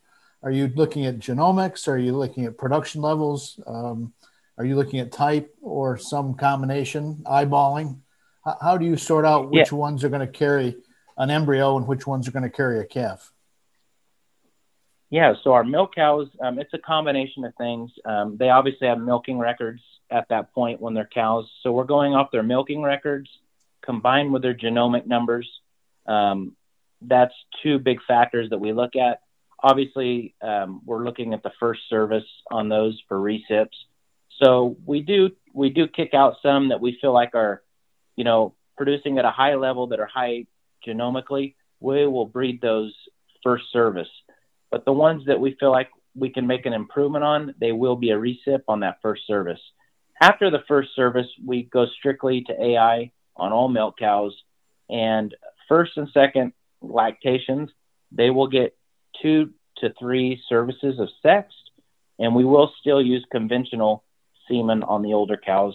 are 0.43 0.51
you 0.51 0.73
looking 0.75 1.07
at 1.07 1.19
genomics? 1.19 1.89
Are 1.89 1.99
you 1.99 2.17
looking 2.17 2.45
at 2.45 2.59
production 2.59 3.01
levels? 3.01 3.61
Um, 3.67 4.13
are 4.59 4.65
you 4.65 4.77
looking 4.77 5.01
at 5.01 5.13
type 5.13 5.55
or 5.63 5.97
some 5.97 6.35
combination, 6.35 7.23
eyeballing? 7.27 7.99
How, 8.45 8.59
how 8.61 8.77
do 8.77 8.85
you 8.85 8.97
sort 8.97 9.25
out 9.25 9.51
which 9.51 9.73
yeah. 9.73 9.79
ones 9.79 10.05
are 10.05 10.09
going 10.09 10.27
to 10.27 10.33
carry 10.33 10.77
an 11.17 11.31
embryo 11.31 11.77
and 11.77 11.87
which 11.87 12.07
ones 12.07 12.29
are 12.29 12.33
going 12.33 12.43
to 12.43 12.51
carry 12.51 12.81
a 12.81 12.85
calf? 12.85 13.33
Yeah, 15.13 15.35
so 15.45 15.53
our 15.53 15.63
milk 15.63 15.95
cows, 15.95 16.29
um, 16.43 16.59
it's 16.59 16.73
a 16.73 16.79
combination 16.79 17.45
of 17.45 17.55
things. 17.57 17.91
Um, 18.03 18.39
they 18.39 18.49
obviously 18.49 18.89
have 18.89 18.99
milking 18.99 19.39
records 19.39 19.83
at 20.11 20.27
that 20.31 20.55
point 20.55 20.81
when 20.81 20.95
they're 20.95 21.05
cows. 21.05 21.45
So 21.63 21.71
we're 21.71 21.85
going 21.85 22.15
off 22.15 22.31
their 22.33 22.43
milking 22.43 22.83
records 22.83 23.29
combined 23.85 24.33
with 24.33 24.41
their 24.41 24.55
genomic 24.55 25.07
numbers. 25.07 25.47
Um, 26.07 26.57
that's 27.03 27.35
two 27.63 27.79
big 27.79 27.99
factors 28.09 28.49
that 28.51 28.59
we 28.59 28.73
look 28.73 28.97
at. 28.97 29.21
Obviously, 29.63 30.35
um, 30.41 30.81
we're 30.87 31.05
looking 31.05 31.35
at 31.35 31.43
the 31.43 31.53
first 31.61 31.83
service 31.91 32.25
on 32.51 32.71
those 32.71 32.99
for 33.07 33.19
recips. 33.19 33.77
So 34.43 34.79
we 34.87 35.03
do 35.03 35.29
we 35.53 35.69
do 35.69 35.89
kick 35.89 36.15
out 36.15 36.37
some 36.43 36.71
that 36.71 36.81
we 36.81 36.97
feel 37.03 37.13
like 37.13 37.35
are, 37.35 37.63
you 38.17 38.25
know, 38.25 38.55
producing 38.79 39.19
at 39.19 39.27
a 39.27 39.31
high 39.31 39.57
level 39.57 39.89
that 39.89 40.01
are 40.01 40.07
high 40.07 40.47
genomically. 40.89 41.55
We 41.81 42.07
will 42.07 42.25
breed 42.25 42.63
those 42.63 42.95
first 43.43 43.71
service. 43.75 44.09
But 44.73 44.87
the 44.87 44.93
ones 44.93 45.25
that 45.27 45.39
we 45.39 45.55
feel 45.61 45.71
like 45.71 45.91
we 46.17 46.31
can 46.31 46.47
make 46.47 46.67
an 46.67 46.73
improvement 46.73 47.25
on, 47.25 47.55
they 47.61 47.73
will 47.73 47.95
be 47.95 48.11
a 48.11 48.17
recip 48.17 48.63
on 48.67 48.81
that 48.81 48.97
first 49.03 49.27
service. 49.27 49.61
After 50.21 50.51
the 50.51 50.65
first 50.67 50.97
service, 50.97 51.29
we 51.45 51.65
go 51.65 51.87
strictly 51.99 52.43
to 52.47 52.65
AI 52.65 53.13
on 53.37 53.53
all 53.53 53.69
milk 53.69 53.99
cows. 53.99 54.35
And 54.89 55.35
first 55.69 55.93
and 55.97 56.09
second 56.13 56.55
lactations, 56.81 57.71
they 58.11 58.31
will 58.31 58.49
get 58.49 58.77
two 59.21 59.51
to 59.79 59.93
three 59.99 60.43
services 60.49 60.99
of 60.99 61.09
sex. 61.23 61.53
and 62.19 62.37
we 62.37 62.45
will 62.45 62.73
still 62.81 63.03
use 63.03 63.25
conventional 63.33 64.05
semen 64.47 64.83
on 64.85 65.03
the 65.03 65.13
older 65.13 65.37
cows. 65.37 65.75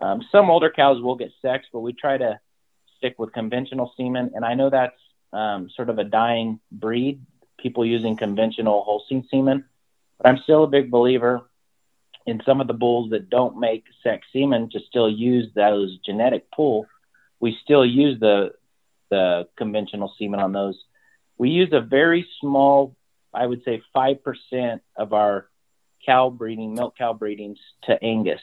Um, 0.00 0.22
some 0.32 0.50
older 0.50 0.70
cows 0.70 1.00
will 1.00 1.14
get 1.14 1.30
sex, 1.40 1.66
but 1.72 1.80
we 1.80 1.92
try 1.92 2.18
to 2.18 2.40
stick 2.96 3.14
with 3.18 3.32
conventional 3.32 3.92
semen. 3.96 4.32
And 4.34 4.44
I 4.44 4.54
know 4.54 4.70
that's 4.70 4.96
um, 5.32 5.68
sort 5.76 5.90
of 5.90 5.98
a 5.98 6.04
dying 6.04 6.58
breed, 6.72 7.20
people 7.64 7.84
using 7.84 8.14
conventional 8.16 8.84
Holstein 8.84 9.26
semen. 9.30 9.64
But 10.18 10.28
I'm 10.28 10.38
still 10.44 10.62
a 10.62 10.68
big 10.68 10.90
believer 10.90 11.48
in 12.26 12.42
some 12.46 12.60
of 12.60 12.66
the 12.66 12.74
bulls 12.74 13.10
that 13.10 13.30
don't 13.30 13.58
make 13.58 13.84
sex 14.02 14.26
semen 14.32 14.68
to 14.70 14.80
still 14.88 15.10
use 15.10 15.48
those 15.54 15.98
genetic 16.04 16.50
pool. 16.52 16.86
We 17.40 17.58
still 17.64 17.84
use 17.84 18.20
the 18.20 18.52
the 19.10 19.48
conventional 19.56 20.14
semen 20.18 20.40
on 20.40 20.52
those. 20.52 20.78
We 21.38 21.50
use 21.50 21.70
a 21.72 21.80
very 21.80 22.26
small, 22.40 22.94
I 23.32 23.46
would 23.46 23.64
say, 23.64 23.82
five 23.92 24.22
percent 24.22 24.82
of 24.96 25.12
our 25.12 25.48
cow 26.06 26.30
breeding, 26.30 26.74
milk 26.74 26.96
cow 26.98 27.14
breedings 27.14 27.58
to 27.84 28.02
Angus. 28.02 28.40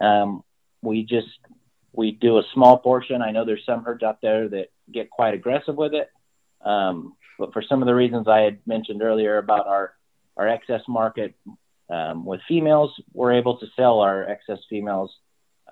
Um, 0.00 0.44
we 0.82 1.04
just 1.04 1.28
we 1.92 2.12
do 2.12 2.38
a 2.38 2.42
small 2.52 2.78
portion. 2.78 3.22
I 3.22 3.32
know 3.32 3.44
there's 3.44 3.64
some 3.64 3.82
herds 3.82 4.02
out 4.02 4.20
there 4.20 4.48
that 4.48 4.68
get 4.92 5.10
quite 5.10 5.34
aggressive 5.34 5.76
with 5.76 5.94
it, 5.94 6.08
um, 6.64 7.14
but 7.38 7.52
for 7.52 7.62
some 7.62 7.82
of 7.82 7.86
the 7.86 7.94
reasons 7.94 8.28
I 8.28 8.40
had 8.40 8.58
mentioned 8.66 9.02
earlier 9.02 9.38
about 9.38 9.66
our 9.66 9.94
our 10.36 10.48
excess 10.48 10.82
market 10.86 11.34
um, 11.90 12.24
with 12.24 12.40
females, 12.46 12.92
we're 13.12 13.32
able 13.32 13.58
to 13.58 13.66
sell 13.74 14.00
our 14.00 14.28
excess 14.28 14.58
females 14.70 15.12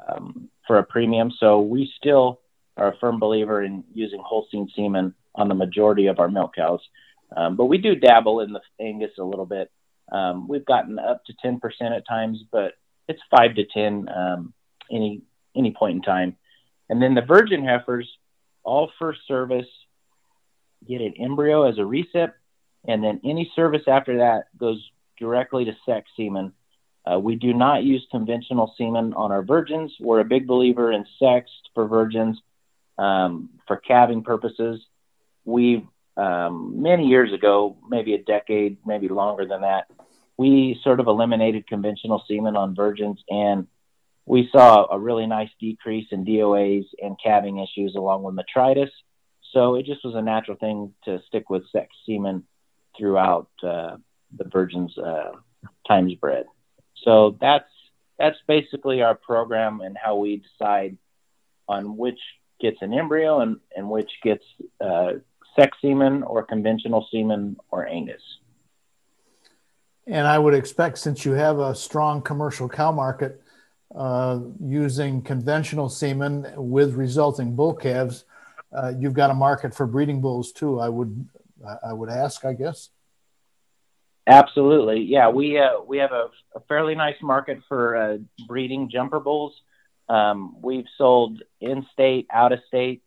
um, 0.08 0.48
for 0.66 0.78
a 0.78 0.82
premium. 0.82 1.30
So 1.38 1.60
we 1.60 1.92
still 1.96 2.40
are 2.76 2.92
a 2.92 2.96
firm 2.98 3.20
believer 3.20 3.62
in 3.62 3.84
using 3.94 4.20
Holstein 4.24 4.68
semen 4.74 5.14
on 5.34 5.48
the 5.48 5.54
majority 5.54 6.06
of 6.06 6.18
our 6.18 6.28
milk 6.28 6.56
cows. 6.56 6.80
Um, 7.36 7.56
but 7.56 7.66
we 7.66 7.78
do 7.78 7.94
dabble 7.94 8.40
in 8.40 8.52
the 8.52 8.60
Angus 8.80 9.12
a 9.18 9.24
little 9.24 9.46
bit. 9.46 9.70
Um, 10.10 10.48
we've 10.48 10.64
gotten 10.64 10.98
up 10.98 11.24
to 11.26 11.34
10% 11.44 11.60
at 11.80 12.06
times, 12.06 12.42
but 12.50 12.74
it's 13.08 13.22
five 13.30 13.54
to 13.56 13.64
10 13.64 14.08
um, 14.08 14.54
any 14.90 15.22
any 15.56 15.72
point 15.72 15.96
in 15.96 16.02
time. 16.02 16.36
And 16.88 17.02
then 17.02 17.14
the 17.14 17.22
virgin 17.22 17.64
heifers, 17.64 18.08
all 18.62 18.90
first 18.98 19.20
service, 19.26 19.66
get 20.86 21.00
an 21.00 21.14
embryo 21.18 21.64
as 21.64 21.78
a 21.78 21.82
recip, 21.82 22.32
and 22.86 23.02
then 23.02 23.20
any 23.24 23.50
service 23.54 23.82
after 23.86 24.18
that 24.18 24.44
goes 24.58 24.78
directly 25.18 25.64
to 25.64 25.76
sex 25.84 26.08
semen. 26.16 26.52
Uh, 27.10 27.18
we 27.18 27.36
do 27.36 27.52
not 27.52 27.84
use 27.84 28.06
conventional 28.10 28.74
semen 28.76 29.14
on 29.14 29.30
our 29.30 29.42
virgins. 29.42 29.92
We're 30.00 30.20
a 30.20 30.24
big 30.24 30.46
believer 30.46 30.92
in 30.92 31.04
sex 31.18 31.50
for 31.74 31.86
virgins 31.86 32.40
um, 32.98 33.50
for 33.66 33.76
calving 33.76 34.22
purposes. 34.22 34.80
We 35.44 35.86
um, 36.16 36.82
many 36.82 37.06
years 37.06 37.32
ago, 37.32 37.76
maybe 37.88 38.14
a 38.14 38.22
decade, 38.22 38.78
maybe 38.86 39.08
longer 39.08 39.46
than 39.46 39.60
that, 39.60 39.86
we 40.36 40.80
sort 40.82 41.00
of 41.00 41.06
eliminated 41.06 41.66
conventional 41.66 42.22
semen 42.28 42.56
on 42.56 42.74
virgins, 42.74 43.22
and 43.28 43.66
we 44.24 44.48
saw 44.50 44.86
a 44.90 44.98
really 44.98 45.26
nice 45.26 45.50
decrease 45.60 46.08
in 46.10 46.24
DOAs 46.24 46.84
and 47.00 47.16
calving 47.22 47.58
issues 47.58 47.94
along 47.94 48.22
with 48.22 48.34
metritis. 48.34 48.90
So 49.56 49.76
it 49.76 49.86
just 49.86 50.04
was 50.04 50.14
a 50.14 50.20
natural 50.20 50.58
thing 50.58 50.92
to 51.06 51.18
stick 51.28 51.48
with 51.48 51.62
sex 51.72 51.88
semen 52.04 52.42
throughout 52.94 53.48
uh, 53.62 53.96
the 54.36 54.44
virgin's 54.44 54.96
uh, 54.98 55.32
times 55.88 56.12
bred. 56.16 56.44
So 57.04 57.38
that's 57.40 57.64
that's 58.18 58.36
basically 58.46 59.00
our 59.00 59.14
program 59.14 59.80
and 59.80 59.96
how 59.96 60.16
we 60.16 60.42
decide 60.46 60.98
on 61.68 61.96
which 61.96 62.18
gets 62.60 62.82
an 62.82 62.92
embryo 62.92 63.40
and, 63.40 63.56
and 63.74 63.88
which 63.88 64.10
gets 64.22 64.44
uh, 64.78 65.12
sex 65.58 65.74
semen 65.80 66.22
or 66.22 66.42
conventional 66.42 67.08
semen 67.10 67.56
or 67.70 67.86
Angus. 67.86 68.20
And 70.06 70.26
I 70.26 70.38
would 70.38 70.52
expect, 70.52 70.98
since 70.98 71.24
you 71.24 71.32
have 71.32 71.60
a 71.60 71.74
strong 71.74 72.20
commercial 72.20 72.68
cow 72.68 72.92
market, 72.92 73.40
uh, 73.94 74.38
using 74.60 75.22
conventional 75.22 75.88
semen 75.88 76.46
with 76.56 76.92
resulting 76.92 77.56
bull 77.56 77.74
calves, 77.74 78.26
uh, 78.72 78.92
you've 78.98 79.14
got 79.14 79.30
a 79.30 79.34
market 79.34 79.74
for 79.74 79.86
breeding 79.86 80.20
bulls 80.20 80.52
too. 80.52 80.80
I 80.80 80.88
would, 80.88 81.28
I 81.84 81.92
would 81.92 82.10
ask, 82.10 82.44
I 82.44 82.52
guess. 82.52 82.90
Absolutely, 84.26 85.02
yeah. 85.02 85.28
We 85.28 85.58
uh, 85.58 85.80
we 85.86 85.98
have 85.98 86.10
a, 86.10 86.30
a, 86.56 86.60
fairly 86.66 86.96
nice 86.96 87.14
market 87.22 87.60
for 87.68 87.96
uh, 87.96 88.18
breeding 88.48 88.90
jumper 88.90 89.20
bulls. 89.20 89.54
Um, 90.08 90.56
we've 90.60 90.86
sold 90.98 91.42
in 91.60 91.86
state, 91.92 92.26
out 92.32 92.52
of 92.52 92.58
state. 92.66 93.02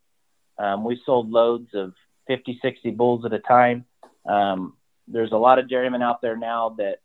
Um, 0.57 0.85
we 0.85 1.01
sold 1.05 1.29
loads 1.29 1.69
of 1.73 1.93
50, 2.27 2.59
60 2.61 2.91
bulls 2.91 3.25
at 3.25 3.33
a 3.33 3.39
time. 3.39 3.85
Um, 4.25 4.77
there's 5.07 5.31
a 5.31 5.37
lot 5.37 5.59
of 5.59 5.69
dairymen 5.69 6.01
out 6.01 6.21
there 6.21 6.37
now 6.37 6.75
that 6.77 6.99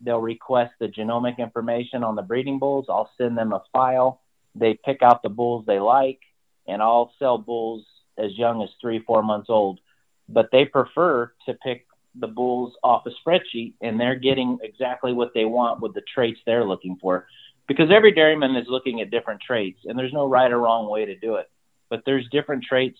they'll 0.00 0.20
request 0.20 0.72
the 0.80 0.88
genomic 0.88 1.38
information 1.38 2.02
on 2.02 2.16
the 2.16 2.22
breeding 2.22 2.58
bulls. 2.58 2.86
I'll 2.88 3.10
send 3.18 3.36
them 3.38 3.52
a 3.52 3.62
file. 3.72 4.22
They 4.54 4.74
pick 4.74 5.02
out 5.02 5.22
the 5.22 5.28
bulls 5.28 5.66
they 5.66 5.78
like, 5.78 6.20
and 6.68 6.82
I'll 6.82 7.12
sell 7.18 7.38
bulls 7.38 7.84
as 8.18 8.36
young 8.36 8.62
as 8.62 8.70
three, 8.80 9.00
four 9.00 9.22
months 9.22 9.48
old. 9.48 9.80
But 10.28 10.48
they 10.50 10.64
prefer 10.64 11.32
to 11.46 11.54
pick 11.54 11.86
the 12.18 12.26
bulls 12.26 12.74
off 12.82 13.06
a 13.06 13.10
spreadsheet, 13.10 13.74
and 13.80 14.00
they're 14.00 14.16
getting 14.16 14.58
exactly 14.62 15.12
what 15.12 15.32
they 15.34 15.44
want 15.44 15.80
with 15.80 15.94
the 15.94 16.02
traits 16.12 16.40
they're 16.46 16.64
looking 16.64 16.96
for. 17.00 17.26
Because 17.68 17.90
every 17.90 18.12
dairyman 18.12 18.56
is 18.56 18.66
looking 18.68 19.00
at 19.00 19.10
different 19.10 19.40
traits, 19.40 19.80
and 19.84 19.98
there's 19.98 20.12
no 20.12 20.26
right 20.26 20.50
or 20.50 20.58
wrong 20.58 20.88
way 20.90 21.04
to 21.04 21.16
do 21.16 21.34
it. 21.36 21.50
But 21.90 22.02
there's 22.06 22.26
different 22.30 22.64
traits 22.64 22.98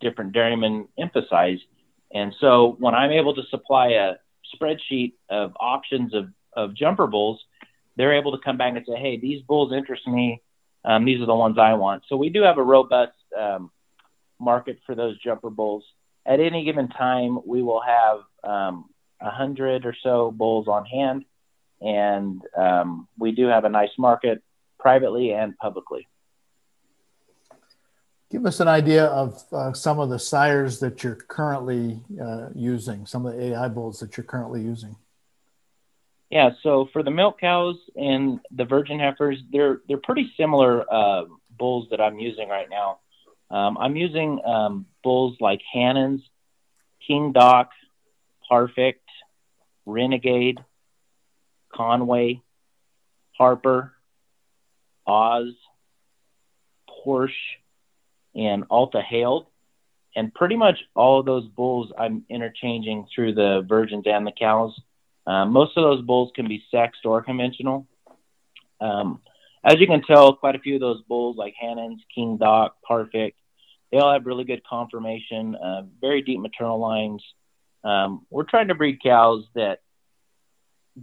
different 0.00 0.32
dairymen 0.32 0.88
emphasize. 0.98 1.58
And 2.12 2.34
so 2.40 2.76
when 2.78 2.94
I'm 2.94 3.10
able 3.10 3.34
to 3.34 3.42
supply 3.50 3.88
a 3.88 4.14
spreadsheet 4.54 5.14
of 5.28 5.52
options 5.58 6.14
of, 6.14 6.28
of 6.54 6.74
jumper 6.74 7.06
bulls, 7.06 7.40
they're 7.96 8.14
able 8.14 8.32
to 8.32 8.44
come 8.44 8.56
back 8.56 8.76
and 8.76 8.84
say, 8.86 8.96
hey, 8.98 9.18
these 9.18 9.42
bulls 9.42 9.72
interest 9.72 10.06
me. 10.06 10.42
Um, 10.86 11.04
these 11.04 11.20
are 11.20 11.26
the 11.26 11.34
ones 11.34 11.58
I 11.58 11.74
want. 11.74 12.04
So 12.08 12.16
we 12.16 12.30
do 12.30 12.42
have 12.42 12.58
a 12.58 12.62
robust 12.62 13.12
um, 13.36 13.72
market 14.40 14.78
for 14.86 14.94
those 14.94 15.18
jumper 15.18 15.50
bulls. 15.50 15.84
At 16.24 16.38
any 16.38 16.64
given 16.64 16.88
time, 16.88 17.40
we 17.44 17.60
will 17.60 17.82
have 17.82 18.18
um, 18.44 18.84
a 19.20 19.26
um, 19.26 19.32
hundred 19.32 19.84
or 19.84 19.96
so 20.02 20.30
bulls 20.30 20.68
on 20.68 20.84
hand, 20.84 21.24
and 21.80 22.40
um, 22.56 23.08
we 23.18 23.32
do 23.32 23.46
have 23.46 23.64
a 23.64 23.68
nice 23.68 23.90
market 23.98 24.42
privately 24.78 25.32
and 25.32 25.56
publicly. 25.58 26.06
Give 28.30 28.44
us 28.44 28.60
an 28.60 28.68
idea 28.68 29.06
of 29.06 29.42
uh, 29.52 29.72
some 29.72 29.98
of 29.98 30.08
the 30.08 30.18
sires 30.18 30.80
that 30.80 31.02
you're 31.02 31.14
currently 31.14 32.00
uh, 32.20 32.48
using, 32.54 33.06
some 33.06 33.24
of 33.24 33.34
the 33.34 33.52
AI 33.52 33.68
bulls 33.68 34.00
that 34.00 34.16
you're 34.16 34.24
currently 34.24 34.62
using. 34.62 34.96
Yeah, 36.30 36.50
so 36.62 36.88
for 36.92 37.02
the 37.02 37.10
milk 37.10 37.40
cows 37.40 37.76
and 37.94 38.40
the 38.50 38.64
virgin 38.64 38.98
heifers, 38.98 39.38
they're 39.52 39.80
they're 39.86 39.96
pretty 39.96 40.32
similar 40.36 40.84
uh, 40.92 41.24
bulls 41.56 41.88
that 41.90 42.00
I'm 42.00 42.18
using 42.18 42.48
right 42.48 42.68
now. 42.68 42.98
Um, 43.50 43.78
I'm 43.78 43.94
using 43.94 44.40
um, 44.44 44.86
bulls 45.04 45.36
like 45.40 45.60
Hannon's, 45.72 46.22
King 47.06 47.30
Doc, 47.32 47.70
Perfect, 48.48 49.08
Renegade, 49.84 50.58
Conway, 51.72 52.42
Harper, 53.38 53.92
Oz, 55.06 55.52
Porsche, 56.88 57.30
and 58.34 58.64
Alta 58.68 59.00
Hailed. 59.00 59.46
And 60.16 60.34
pretty 60.34 60.56
much 60.56 60.78
all 60.94 61.20
of 61.20 61.26
those 61.26 61.46
bulls 61.46 61.92
I'm 61.96 62.24
interchanging 62.28 63.06
through 63.14 63.34
the 63.34 63.64
virgins 63.68 64.04
and 64.06 64.26
the 64.26 64.32
cows. 64.32 64.74
Uh, 65.26 65.44
most 65.44 65.76
of 65.76 65.82
those 65.82 66.04
bulls 66.04 66.30
can 66.34 66.48
be 66.48 66.62
sexed 66.70 67.04
or 67.04 67.22
conventional. 67.22 67.86
Um, 68.80 69.20
as 69.64 69.80
you 69.80 69.86
can 69.86 70.02
tell, 70.02 70.34
quite 70.34 70.54
a 70.54 70.60
few 70.60 70.76
of 70.76 70.80
those 70.80 71.02
bulls, 71.02 71.36
like 71.36 71.54
Hannon's, 71.60 72.00
King 72.14 72.36
Doc, 72.36 72.76
Perfect, 72.86 73.38
they 73.90 73.98
all 73.98 74.12
have 74.12 74.26
really 74.26 74.44
good 74.44 74.62
conformation, 74.64 75.54
uh, 75.54 75.82
very 76.00 76.22
deep 76.22 76.40
maternal 76.40 76.78
lines. 76.78 77.22
Um, 77.84 78.26
we're 78.30 78.44
trying 78.44 78.68
to 78.68 78.74
breed 78.74 78.98
cows 79.02 79.44
that 79.54 79.80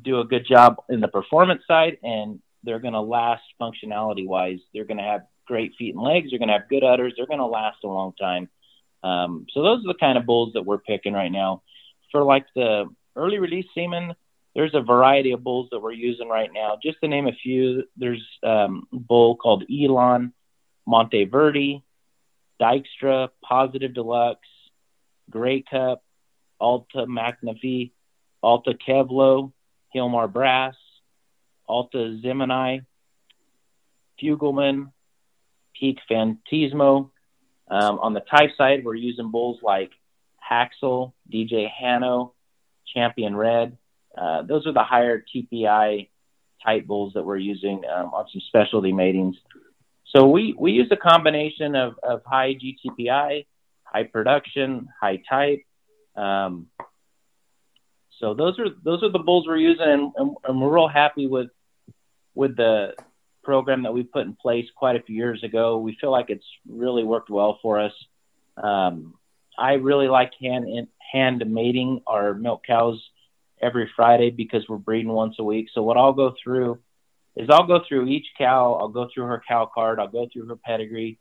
do 0.01 0.19
a 0.19 0.25
good 0.25 0.45
job 0.45 0.77
in 0.89 0.99
the 0.99 1.07
performance 1.07 1.63
side, 1.67 1.97
and 2.03 2.39
they're 2.63 2.79
going 2.79 2.93
to 2.93 3.01
last 3.01 3.43
functionality 3.61 4.25
wise. 4.25 4.59
They're 4.73 4.85
going 4.85 4.97
to 4.97 5.03
have 5.03 5.21
great 5.45 5.73
feet 5.77 5.95
and 5.95 6.03
legs. 6.03 6.29
They're 6.29 6.39
going 6.39 6.49
to 6.49 6.57
have 6.57 6.69
good 6.69 6.83
udders. 6.83 7.13
They're 7.15 7.27
going 7.27 7.39
to 7.39 7.45
last 7.45 7.77
a 7.83 7.87
long 7.87 8.13
time. 8.19 8.49
Um, 9.03 9.45
so 9.53 9.61
those 9.61 9.83
are 9.83 9.93
the 9.93 9.99
kind 9.99 10.17
of 10.17 10.25
bulls 10.25 10.53
that 10.53 10.65
we're 10.65 10.77
picking 10.77 11.13
right 11.13 11.31
now. 11.31 11.63
For 12.11 12.23
like 12.23 12.45
the 12.55 12.85
early 13.15 13.39
release 13.39 13.65
semen, 13.73 14.15
there's 14.55 14.75
a 14.75 14.81
variety 14.81 15.31
of 15.31 15.43
bulls 15.43 15.69
that 15.71 15.79
we're 15.79 15.91
using 15.91 16.29
right 16.29 16.49
now. 16.53 16.77
Just 16.81 16.99
to 17.01 17.07
name 17.07 17.27
a 17.27 17.33
few, 17.33 17.83
there's 17.97 18.23
um, 18.43 18.87
a 18.93 18.97
bull 18.97 19.35
called 19.35 19.63
Elon, 19.71 20.33
Monteverde, 20.85 21.83
Dykstra, 22.61 23.29
Positive 23.43 23.93
Deluxe, 23.93 24.47
Grey 25.29 25.63
Cup, 25.63 26.03
Alta 26.59 27.05
Magnifi, 27.07 27.91
Alta 28.41 28.73
Kevlo, 28.73 29.51
Hilmar 29.95 30.31
Brass, 30.31 30.75
Alta 31.67 32.19
Gemini, 32.21 32.79
Fugelman, 34.21 34.91
Peak 35.79 35.99
Fantismo. 36.09 37.09
Um, 37.69 37.99
on 37.99 38.13
the 38.13 38.19
type 38.19 38.51
side, 38.57 38.83
we're 38.83 38.95
using 38.95 39.31
bulls 39.31 39.59
like 39.63 39.91
Haxel, 40.51 41.13
DJ 41.31 41.69
Hanno, 41.69 42.33
Champion 42.93 43.35
Red. 43.35 43.77
Uh, 44.17 44.43
those 44.43 44.67
are 44.67 44.73
the 44.73 44.83
higher 44.83 45.23
TPI 45.33 46.09
type 46.63 46.85
bulls 46.85 47.13
that 47.13 47.23
we're 47.23 47.37
using 47.37 47.83
um, 47.85 48.13
on 48.13 48.25
some 48.31 48.41
specialty 48.47 48.91
matings. 48.91 49.35
So 50.15 50.27
we, 50.27 50.55
we 50.57 50.71
use 50.73 50.89
a 50.91 50.97
combination 50.97 51.75
of, 51.75 51.95
of 52.03 52.21
high 52.25 52.55
GTPI, 52.55 53.45
high 53.83 54.03
production, 54.03 54.87
high 55.01 55.21
type. 55.27 55.63
Um, 56.15 56.67
so 58.19 58.33
those 58.33 58.59
are 58.59 58.67
those 58.83 59.03
are 59.03 59.11
the 59.11 59.19
bulls 59.19 59.45
we're 59.47 59.57
using, 59.57 59.85
and, 59.85 60.11
and, 60.15 60.37
and, 60.43 60.61
we're 60.61 60.73
real 60.73 60.87
happy 60.87 61.27
with 61.27 61.49
with 62.35 62.55
the 62.55 62.93
program 63.43 63.83
that 63.83 63.93
we 63.93 64.03
put 64.03 64.25
in 64.25 64.35
place 64.35 64.65
quite 64.75 64.95
a 64.95 65.01
few 65.01 65.15
years 65.15 65.43
ago. 65.43 65.79
We 65.79 65.97
feel 65.99 66.11
like 66.11 66.29
it's 66.29 66.45
really 66.69 67.03
worked 67.03 67.29
well 67.29 67.59
for 67.61 67.79
us. 67.79 67.91
Um, 68.55 69.15
I 69.57 69.73
really 69.73 70.07
like 70.07 70.31
hand 70.39 70.87
hand 71.13 71.43
mating 71.47 72.01
our 72.07 72.33
milk 72.33 72.63
cows 72.65 73.01
every 73.61 73.89
Friday 73.95 74.31
because 74.31 74.67
we're 74.67 74.77
breeding 74.77 75.11
once 75.11 75.35
a 75.39 75.43
week. 75.43 75.69
So 75.73 75.83
what 75.83 75.95
I'll 75.95 76.13
go 76.13 76.33
through 76.43 76.79
is 77.35 77.49
I'll 77.49 77.67
go 77.67 77.81
through 77.87 78.07
each 78.07 78.27
cow, 78.37 78.73
I'll 78.73 78.89
go 78.89 79.07
through 79.13 79.25
her 79.25 79.41
cow 79.47 79.69
card, 79.73 79.99
I'll 79.99 80.07
go 80.07 80.27
through 80.31 80.47
her 80.47 80.55
pedigree, 80.57 81.19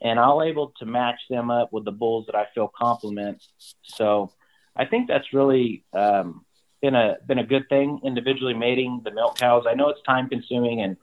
and 0.00 0.18
I'll 0.18 0.42
able 0.42 0.72
to 0.78 0.86
match 0.86 1.20
them 1.28 1.50
up 1.50 1.72
with 1.72 1.84
the 1.84 1.92
bulls 1.92 2.26
that 2.26 2.34
I 2.34 2.46
feel 2.54 2.68
complement. 2.68 3.42
So 3.82 4.32
I 4.76 4.84
think 4.84 5.08
that's 5.08 5.32
really 5.32 5.84
um, 5.92 6.44
been 6.80 6.94
a 6.94 7.16
been 7.26 7.38
a 7.38 7.44
good 7.44 7.68
thing. 7.68 8.00
Individually 8.04 8.54
mating 8.54 9.02
the 9.04 9.10
milk 9.10 9.36
cows. 9.36 9.64
I 9.68 9.74
know 9.74 9.88
it's 9.88 10.02
time 10.02 10.28
consuming 10.28 10.82
and 10.82 10.96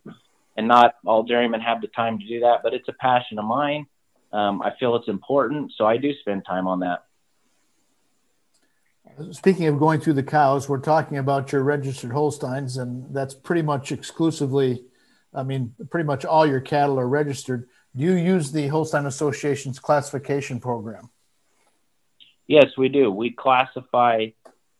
and 0.56 0.67
not 0.67 0.95
all 1.06 1.23
dairymen 1.23 1.62
have 1.62 1.82
the 1.82 1.88
time 1.88 2.17
to 2.19 2.26
do 2.26 2.39
that, 2.39 2.62
but 2.63 2.73
it's 2.73 2.88
a 2.88 2.93
passion 2.93 3.38
of 3.38 3.45
mine. 3.45 3.86
Um, 4.34 4.62
I 4.62 4.73
feel 4.80 4.95
it's 4.95 5.08
important, 5.08 5.71
so 5.78 5.86
I 5.86 5.97
do 5.97 6.12
spend 6.19 6.45
time 6.45 6.67
on 6.67 6.80
that. 6.80 7.07
Speaking 9.32 9.65
of 9.65 9.80
going 9.80 9.99
through 9.99 10.13
the 10.13 10.23
cows, 10.23 10.69
we're 10.69 10.80
talking 10.80 11.17
about 11.17 11.51
your 11.51 11.63
registered 11.63 12.12
Holsteins, 12.12 12.77
and 12.77 13.13
that's 13.13 13.34
pretty 13.34 13.63
much 13.63 13.91
exclusively, 13.91 14.84
I 15.34 15.41
mean, 15.41 15.73
pretty 15.89 16.06
much 16.06 16.23
all 16.23 16.45
your 16.45 16.62
cattle 16.62 16.99
are 16.99 17.08
registered. 17.08 17.67
Do 17.95 18.03
you 18.03 18.13
use 18.13 18.51
the 18.51 18.67
Holstein 18.67 19.08
Association's 19.08 19.80
classification 19.80 20.60
program? 20.60 21.10
Yes, 22.45 22.77
we 22.77 22.89
do. 22.89 23.12
We 23.12 23.32
classify 23.32 24.27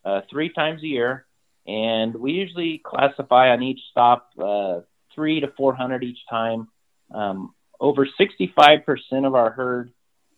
uh, 0.06 0.21
three 0.30 0.50
times 0.50 0.84
a 0.84 0.88
year, 0.88 1.26
and 1.65 2.13
we 2.13 2.34
usually 2.34 2.78
classify 2.78 3.50
on 3.50 3.63
each 3.63 3.82
stop 3.89 4.30
uh, 4.39 4.82
three 5.15 5.39
to 5.39 5.47
400 5.58 6.04
each 6.04 6.19
time. 6.30 6.67
Um, 7.12 7.56
over 7.80 8.08
65% 8.19 9.26
of 9.26 9.34
our 9.34 9.50
herd 9.50 9.91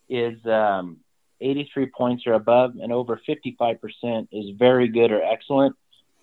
is 0.08 0.44
um, 0.46 0.98
83 1.40 1.86
points 1.86 2.26
or 2.26 2.34
above, 2.34 2.74
and 2.80 2.92
over 2.92 3.20
55% 3.28 4.28
is 4.32 4.56
very 4.58 4.88
good 4.88 5.12
or 5.12 5.22
excellent. 5.22 5.76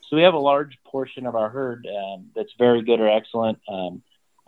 So 0.10 0.16
we 0.16 0.24
have 0.24 0.34
a 0.34 0.40
large 0.40 0.78
portion 0.86 1.26
of 1.26 1.36
our 1.36 1.50
herd 1.50 1.88
um, 1.88 2.28
that's 2.36 2.52
very 2.58 2.82
good 2.84 3.00
or 3.00 3.10
excellent. 3.10 3.60
Um, 3.68 4.02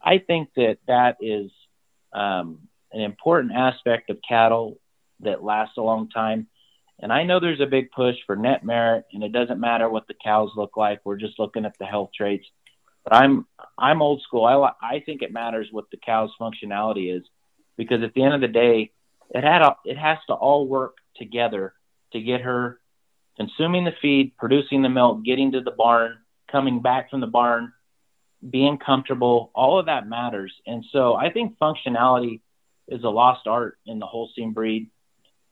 I 0.03 0.19
think 0.19 0.49
that 0.55 0.77
that 0.87 1.17
is 1.19 1.51
um, 2.13 2.59
an 2.91 3.01
important 3.01 3.53
aspect 3.53 4.09
of 4.09 4.19
cattle 4.27 4.79
that 5.21 5.43
lasts 5.43 5.77
a 5.77 5.81
long 5.81 6.09
time. 6.09 6.47
And 7.01 7.13
I 7.13 7.23
know 7.23 7.39
there's 7.39 7.61
a 7.61 7.65
big 7.65 7.91
push 7.91 8.15
for 8.25 8.35
net 8.35 8.63
merit, 8.63 9.05
and 9.13 9.23
it 9.23 9.31
doesn't 9.31 9.59
matter 9.59 9.89
what 9.89 10.07
the 10.07 10.15
cows 10.21 10.51
look 10.55 10.75
like. 10.77 10.99
We're 11.03 11.17
just 11.17 11.39
looking 11.39 11.65
at 11.65 11.77
the 11.79 11.85
health 11.85 12.11
traits. 12.15 12.45
But 13.03 13.15
I'm 13.15 13.45
I'm 13.77 14.01
old 14.01 14.21
school. 14.21 14.45
I 14.45 14.71
I 14.81 14.99
think 15.05 15.21
it 15.21 15.31
matters 15.31 15.67
what 15.71 15.89
the 15.91 15.97
cow's 15.97 16.31
functionality 16.39 17.15
is, 17.15 17.23
because 17.77 18.03
at 18.03 18.13
the 18.13 18.23
end 18.23 18.33
of 18.33 18.41
the 18.41 18.47
day, 18.49 18.91
it 19.29 19.43
had 19.43 19.61
a, 19.61 19.75
it 19.85 19.97
has 19.97 20.17
to 20.27 20.33
all 20.33 20.67
work 20.67 20.97
together 21.15 21.73
to 22.13 22.21
get 22.21 22.41
her 22.41 22.79
consuming 23.37 23.85
the 23.85 23.93
feed, 24.01 24.35
producing 24.37 24.81
the 24.81 24.89
milk, 24.89 25.23
getting 25.23 25.51
to 25.53 25.61
the 25.61 25.71
barn, 25.71 26.17
coming 26.51 26.81
back 26.81 27.09
from 27.09 27.21
the 27.21 27.27
barn, 27.27 27.71
being 28.47 28.77
comfortable. 28.77 29.51
All 29.53 29.79
of 29.79 29.85
that 29.85 30.07
matters. 30.07 30.53
And 30.65 30.83
so 30.91 31.15
I 31.15 31.31
think 31.31 31.57
functionality 31.57 32.41
is 32.87 33.03
a 33.03 33.09
lost 33.09 33.47
art 33.47 33.77
in 33.85 33.99
the 33.99 34.05
Holstein 34.05 34.53
breed. 34.53 34.89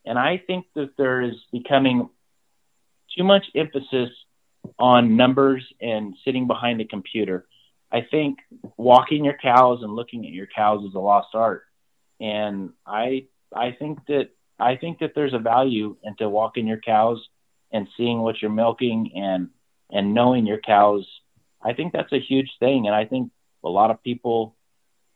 And 0.06 0.18
I 0.18 0.42
think 0.46 0.66
that 0.76 0.98
there 0.98 1.22
is 1.22 1.36
becoming 1.52 2.10
too 3.16 3.24
much 3.24 3.46
emphasis 3.56 4.10
on 4.80 5.16
numbers 5.16 5.64
and 5.82 6.16
sitting 6.26 6.48
behind 6.48 6.82
a 6.82 6.86
computer. 6.86 7.46
I 7.92 8.02
think 8.10 8.40
walking 8.76 9.24
your 9.24 9.38
cows 9.42 9.80
and 9.82 9.94
looking 9.94 10.26
at 10.26 10.32
your 10.32 10.48
cows 10.48 10.84
is 10.84 10.94
a 10.94 11.00
lost 11.00 11.30
art. 11.34 11.64
And 12.20 12.72
I 12.86 13.28
I 13.54 13.72
think 13.72 14.00
that 14.08 14.30
I 14.60 14.76
think 14.76 15.00
that 15.00 15.14
there's 15.16 15.34
a 15.34 15.40
value 15.40 15.98
into 16.04 16.28
walking 16.30 16.68
your 16.68 16.80
cows 16.80 17.28
and 17.72 17.88
seeing 17.98 18.22
what 18.22 18.42
you're 18.42 18.52
milking 18.52 19.12
and 19.16 19.50
and 19.92 20.14
knowing 20.14 20.46
your 20.46 20.60
cows. 20.60 21.08
I 21.62 21.74
think 21.74 21.94
that's 21.94 22.12
a 22.14 22.20
huge 22.20 22.50
thing, 22.60 22.88
and 22.88 22.96
I 22.96 23.06
think 23.06 23.32
a 23.64 23.70
lot 23.70 23.92
of 23.92 24.04
people. 24.04 24.56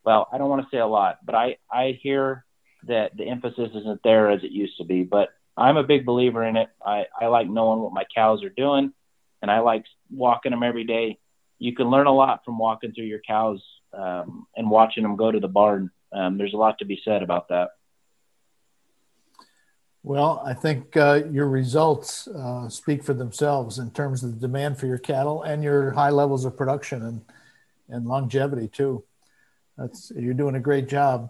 Well, 0.03 0.27
I 0.31 0.39
don't 0.39 0.49
want 0.49 0.63
to 0.63 0.75
say 0.75 0.79
a 0.79 0.87
lot, 0.87 1.19
but 1.25 1.35
I 1.35 1.57
I 1.71 1.99
hear 2.01 2.45
that 2.87 3.15
the 3.15 3.25
emphasis 3.25 3.69
isn't 3.75 4.01
there 4.03 4.31
as 4.31 4.43
it 4.43 4.51
used 4.51 4.77
to 4.77 4.83
be. 4.83 5.03
But 5.03 5.29
I'm 5.55 5.77
a 5.77 5.83
big 5.83 6.05
believer 6.05 6.43
in 6.43 6.57
it. 6.57 6.69
I 6.83 7.05
I 7.19 7.27
like 7.27 7.47
knowing 7.47 7.81
what 7.81 7.93
my 7.93 8.05
cows 8.15 8.43
are 8.43 8.49
doing, 8.49 8.93
and 9.41 9.51
I 9.51 9.59
like 9.59 9.85
walking 10.09 10.51
them 10.51 10.63
every 10.63 10.83
day. 10.83 11.19
You 11.59 11.75
can 11.75 11.89
learn 11.91 12.07
a 12.07 12.13
lot 12.13 12.43
from 12.43 12.57
walking 12.57 12.93
through 12.93 13.05
your 13.05 13.19
cows 13.19 13.61
um, 13.93 14.47
and 14.55 14.69
watching 14.69 15.03
them 15.03 15.15
go 15.15 15.31
to 15.31 15.39
the 15.39 15.47
barn. 15.47 15.91
Um, 16.11 16.37
there's 16.37 16.53
a 16.53 16.57
lot 16.57 16.79
to 16.79 16.85
be 16.85 16.99
said 17.05 17.21
about 17.21 17.49
that. 17.49 17.69
Well, 20.03 20.41
I 20.43 20.55
think 20.55 20.97
uh, 20.97 21.21
your 21.29 21.47
results 21.47 22.27
uh, 22.27 22.67
speak 22.69 23.03
for 23.03 23.13
themselves 23.13 23.77
in 23.77 23.91
terms 23.91 24.23
of 24.23 24.33
the 24.33 24.47
demand 24.47 24.79
for 24.79 24.87
your 24.87 24.97
cattle 24.97 25.43
and 25.43 25.63
your 25.63 25.91
high 25.91 26.09
levels 26.09 26.43
of 26.43 26.57
production 26.57 27.03
and, 27.03 27.21
and 27.87 28.07
longevity 28.07 28.67
too. 28.67 29.03
That's 29.77 30.11
you're 30.15 30.33
doing 30.33 30.55
a 30.55 30.59
great 30.59 30.89
job. 30.89 31.29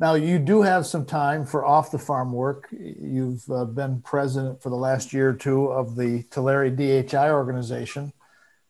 Now 0.00 0.14
you 0.14 0.40
do 0.40 0.62
have 0.62 0.84
some 0.84 1.06
time 1.06 1.46
for 1.46 1.64
off 1.64 1.92
the 1.92 1.98
farm 1.98 2.32
work. 2.32 2.68
You've 2.72 3.48
uh, 3.50 3.64
been 3.64 4.02
president 4.02 4.62
for 4.62 4.70
the 4.70 4.76
last 4.76 5.12
year 5.12 5.30
or 5.30 5.34
two 5.34 5.66
of 5.66 5.94
the 5.94 6.24
Tulare 6.24 6.70
DHI 6.70 7.30
organization. 7.30 8.12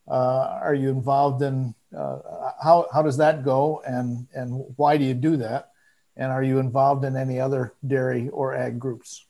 Uh, 0.06 0.58
are 0.62 0.74
you 0.74 0.90
involved 0.90 1.42
in 1.42 1.74
uh, 1.96 2.18
how 2.62 2.86
how 2.92 3.00
does 3.00 3.16
that 3.16 3.44
go 3.44 3.82
and 3.86 4.26
and 4.34 4.64
why 4.76 4.98
do 4.98 5.04
you 5.04 5.14
do 5.14 5.38
that? 5.38 5.70
And 6.18 6.30
are 6.30 6.42
you 6.42 6.58
involved 6.58 7.04
in 7.04 7.16
any 7.16 7.40
other 7.40 7.72
dairy 7.86 8.28
or 8.28 8.54
ag 8.54 8.78
groups? 8.78 9.24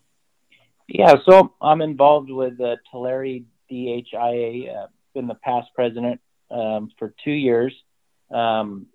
Yeah, 0.88 1.16
so 1.28 1.52
I'm 1.60 1.82
involved 1.82 2.30
with 2.30 2.56
the 2.56 2.78
Tulare 2.90 3.40
DHIA. 3.70 4.74
Uh, 4.74 4.86
been 5.14 5.26
the 5.26 5.34
past 5.34 5.68
president 5.74 6.20
um, 6.50 6.90
for 6.98 7.14
two 7.22 7.30
years. 7.30 7.74
Um, 8.32 8.86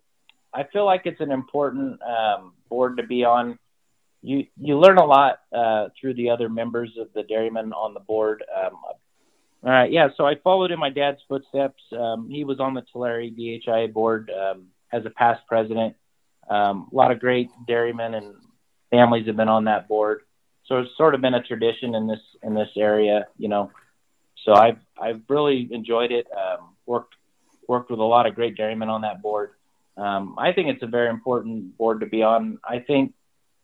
I 0.54 0.64
feel 0.74 0.86
like 0.86 1.04
it's 1.06 1.22
an 1.22 1.32
important 1.32 2.00
um, 2.02 2.54
board 2.68 2.98
to 2.98 3.04
be 3.04 3.24
on. 3.24 3.60
You 4.24 4.48
you 4.60 4.80
learn 4.80 4.98
a 4.98 5.06
lot 5.06 5.40
uh, 5.56 5.90
through 6.00 6.16
the 6.16 6.32
other 6.32 6.50
members 6.50 6.92
of 7.00 7.10
the 7.14 7.24
dairymen 7.24 7.74
on 7.74 7.94
the 7.94 8.00
board. 8.00 8.44
Um, 8.56 8.74
all 9.64 9.70
right, 9.70 9.92
yeah. 9.92 10.08
So 10.18 10.26
I 10.26 10.36
followed 10.44 10.72
in 10.72 10.80
my 10.80 10.90
dad's 10.90 11.20
footsteps. 11.28 11.82
Um, 11.92 12.28
he 12.28 12.44
was 12.44 12.60
on 12.60 12.74
the 12.74 12.84
Tulare 12.92 13.30
DHIA 13.30 13.94
board 13.94 14.32
um, 14.32 14.68
as 14.92 15.06
a 15.06 15.12
past 15.12 15.42
president. 15.48 15.96
A 16.50 16.74
lot 16.92 17.12
of 17.12 17.20
great 17.20 17.50
dairymen 17.68 18.16
and 18.16 18.36
families 18.90 19.28
have 19.28 19.38
been 19.38 19.48
on 19.48 19.66
that 19.66 19.88
board 19.88 20.22
so 20.65 20.80
it's 20.80 20.95
sort 20.97 21.15
of 21.15 21.21
been 21.21 21.34
a 21.34 21.43
tradition 21.43 21.95
in 21.95 22.08
this 22.08 22.21
in 22.41 22.54
this 22.54 22.69
area, 22.78 23.28
you 23.38 23.49
know. 23.49 23.71
So 24.45 24.54
I've 24.54 24.80
I've 24.99 25.21
really 25.28 25.67
enjoyed 25.71 26.12
it. 26.12 26.28
Um, 26.32 26.76
worked 26.86 27.15
worked 27.67 27.89
with 27.89 27.99
a 27.99 28.04
lot 28.04 28.26
of 28.26 28.36
great 28.36 28.56
dairymen 28.56 28.89
on 28.89 29.02
that 29.02 29.21
board. 29.21 29.52
Um, 29.97 30.36
I 30.38 30.54
think 30.54 30.69
it's 30.69 30.84
a 30.84 30.88
very 30.88 31.10
important 31.10 31.78
board 31.78 31.99
to 31.99 32.06
be 32.06 32.23
on. 32.23 32.60
I 32.67 32.80
think 32.80 33.13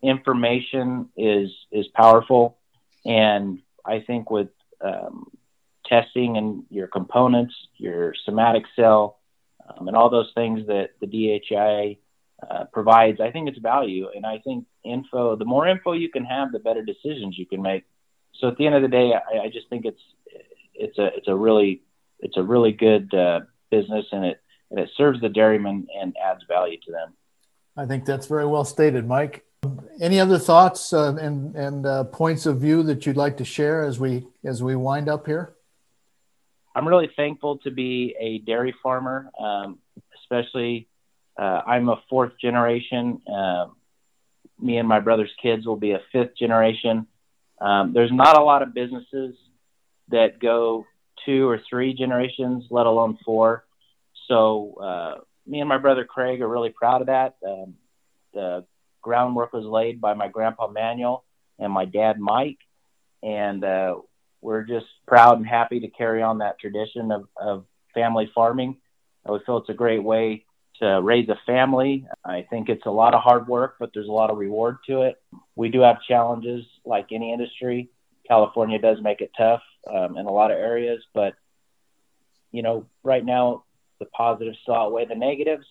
information 0.02 1.10
is 1.18 1.50
is 1.72 1.88
powerful, 1.88 2.58
and 3.06 3.60
I 3.86 4.02
think 4.02 4.30
with 4.30 4.50
um, 4.82 5.32
testing 5.86 6.38
and 6.38 6.64
your 6.70 6.88
components, 6.88 7.56
your 7.78 8.14
somatic 8.26 8.64
cell, 8.76 9.20
um, 9.68 9.88
and 9.88 9.98
all 9.98 10.10
those 10.10 10.32
things 10.36 10.68
that 10.68 10.92
the 11.02 11.08
DHI 11.08 11.98
uh, 12.48 12.66
provides, 12.66 13.20
I 13.20 13.32
think 13.32 13.50
it's 13.50 13.58
value. 13.58 14.08
And 14.16 14.26
I 14.26 14.40
think 14.40 14.66
info, 14.90 15.36
the 15.36 15.46
more 15.46 15.68
info 15.68 15.94
you 15.94 16.10
can 16.10 16.26
have, 16.26 16.52
the 16.52 16.60
better 16.60 16.84
decisions 16.84 17.38
you 17.38 17.46
can 17.46 17.62
make. 17.62 17.84
So 18.40 18.48
at 18.48 18.58
the 18.58 18.66
end 18.66 18.76
of 18.76 18.82
the 18.82 18.88
day, 18.88 19.14
I, 19.14 19.46
I 19.46 19.50
just 19.50 19.70
think 19.70 19.86
it's 19.86 20.02
it's 20.74 20.98
a 20.98 21.08
it's 21.18 21.28
a 21.28 21.36
really 21.36 21.82
it's 22.20 22.38
a 22.38 22.44
really 22.44 22.72
good 22.72 23.14
uh, 23.14 23.42
business, 23.70 24.06
and 24.12 24.26
it 24.26 24.42
and 24.72 24.80
it 24.80 24.90
serves 24.96 25.20
the 25.22 25.30
dairyman 25.30 25.88
and 26.00 26.16
adds 26.24 26.44
value 26.48 26.78
to 26.86 26.92
them. 26.92 27.14
I 27.76 27.86
think 27.86 28.06
that's 28.06 28.28
very 28.28 28.46
well 28.46 28.66
stated, 28.66 29.08
Mike. 29.08 29.46
Any 30.00 30.20
other 30.20 30.40
thoughts 30.40 30.94
uh, 30.94 31.16
and 31.16 31.56
and 31.56 31.86
uh, 31.86 32.04
points 32.06 32.46
of 32.46 32.60
view 32.60 32.84
that 32.84 33.06
you'd 33.06 33.18
like 33.18 33.38
to 33.38 33.46
share 33.46 33.84
as 33.84 34.00
we 34.00 34.28
as 34.44 34.64
we 34.64 34.76
wind 34.76 35.10
up 35.10 35.26
here? 35.26 35.56
I'm 36.76 36.88
really 36.88 37.10
thankful 37.16 37.58
to 37.60 37.72
be 37.72 38.16
a 38.20 38.38
dairy 38.40 38.74
farmer, 38.82 39.30
um, 39.40 39.80
especially 40.22 40.88
uh, 41.38 41.62
I'm 41.66 41.90
a 41.90 42.02
fourth 42.10 42.34
generation. 42.40 43.22
Uh, 43.28 43.68
me 44.62 44.78
and 44.78 44.88
my 44.88 45.00
brother's 45.00 45.32
kids 45.42 45.66
will 45.66 45.78
be 45.78 45.92
a 45.92 46.02
fifth 46.12 46.38
generation. 46.38 47.08
Um, 47.62 47.94
there's 47.94 48.12
not 48.12 48.38
a 48.38 48.44
lot 48.44 48.62
of 48.62 48.74
businesses 48.74 49.36
that 50.10 50.40
go 50.40 50.86
two 51.26 51.48
or 51.48 51.62
three 51.70 51.94
generations, 51.94 52.66
let 52.70 52.86
alone 52.86 53.18
four. 53.26 53.66
So 54.28 54.76
uh, 54.82 55.22
me 55.46 55.60
and 55.60 55.70
my 55.70 55.78
brother 55.78 56.06
Craig 56.06 56.42
are 56.42 56.48
really 56.48 56.70
proud 56.70 57.02
of 57.02 57.08
that. 57.08 57.36
Um, 57.46 57.76
the 58.34 58.66
groundwork 59.02 59.54
was 59.54 59.66
laid 59.66 60.00
by 60.00 60.14
my 60.14 60.28
grandpa 60.28 60.68
Manuel 60.68 61.26
and 61.58 61.72
my 61.72 61.86
dad 61.86 62.20
Mike, 62.20 62.60
and 63.24 63.64
uh, 63.64 63.96
we're 64.42 64.64
just 64.64 64.86
proud 65.08 65.38
and 65.38 65.48
happy 65.48 65.82
to 65.82 65.90
carry 65.90 66.22
on 66.22 66.40
that 66.40 66.60
tradition 66.60 67.12
of, 67.12 67.28
of 67.40 67.66
family 67.94 68.32
farming. 68.34 68.78
We 69.28 69.40
feel 69.46 69.58
it's 69.58 69.70
a 69.70 69.74
great 69.74 70.04
way 70.04 70.46
to 70.80 71.02
raise 71.02 71.30
a 71.30 71.40
family. 71.46 72.06
I 72.26 72.46
think 72.50 72.70
it's 72.70 72.86
a 72.86 72.92
lot 72.92 73.14
of 73.14 73.22
hard 73.22 73.48
work, 73.48 73.76
but 73.80 73.92
there's 73.94 74.08
a 74.08 74.12
lot 74.12 74.30
of 74.30 74.38
reward 74.38 74.78
to 74.88 75.02
it. 75.02 75.22
We 75.56 75.70
do 75.70 75.82
have 75.82 76.02
challenges 76.08 76.66
like 76.86 77.08
any 77.12 77.34
industry. 77.34 77.90
California 78.28 78.80
does 78.80 78.98
make 79.02 79.22
it 79.22 79.32
tough 79.38 79.62
um, 79.92 80.18
in 80.18 80.26
a 80.26 80.32
lot 80.32 80.52
of 80.52 80.58
areas, 80.58 81.04
but 81.14 81.34
you 82.52 82.64
know, 82.64 82.86
right 83.04 83.24
now 83.24 83.64
the 84.00 84.06
positives 84.06 84.58
still 84.62 84.76
outweigh 84.76 85.06
the 85.06 85.16
negatives. 85.16 85.66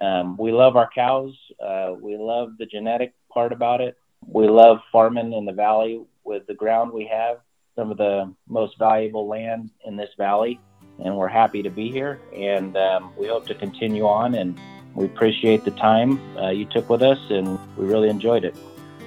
Um, 0.00 0.36
we 0.36 0.52
love 0.52 0.76
our 0.76 0.88
cows. 0.94 1.34
Uh, 1.60 1.94
we 2.00 2.16
love 2.16 2.52
the 2.58 2.66
genetic 2.66 3.14
part 3.32 3.52
about 3.52 3.80
it. 3.80 3.96
We 4.26 4.48
love 4.48 4.78
farming 4.92 5.32
in 5.32 5.44
the 5.44 5.52
valley 5.52 6.02
with 6.24 6.46
the 6.46 6.54
ground 6.54 6.92
we 6.92 7.08
have, 7.12 7.38
some 7.74 7.90
of 7.90 7.96
the 7.96 8.32
most 8.48 8.78
valuable 8.78 9.28
land 9.28 9.70
in 9.84 9.96
this 9.96 10.10
valley 10.16 10.60
and 11.04 11.16
we're 11.16 11.28
happy 11.28 11.62
to 11.62 11.70
be 11.70 11.90
here. 11.90 12.20
And 12.34 12.76
um, 12.76 13.12
we 13.16 13.26
hope 13.26 13.46
to 13.46 13.54
continue 13.54 14.06
on. 14.06 14.34
And 14.34 14.58
we 14.94 15.04
appreciate 15.04 15.64
the 15.64 15.70
time 15.72 16.18
uh, 16.38 16.50
you 16.50 16.64
took 16.64 16.88
with 16.88 17.02
us, 17.02 17.18
and 17.30 17.58
we 17.76 17.86
really 17.86 18.08
enjoyed 18.08 18.44
it. 18.44 18.56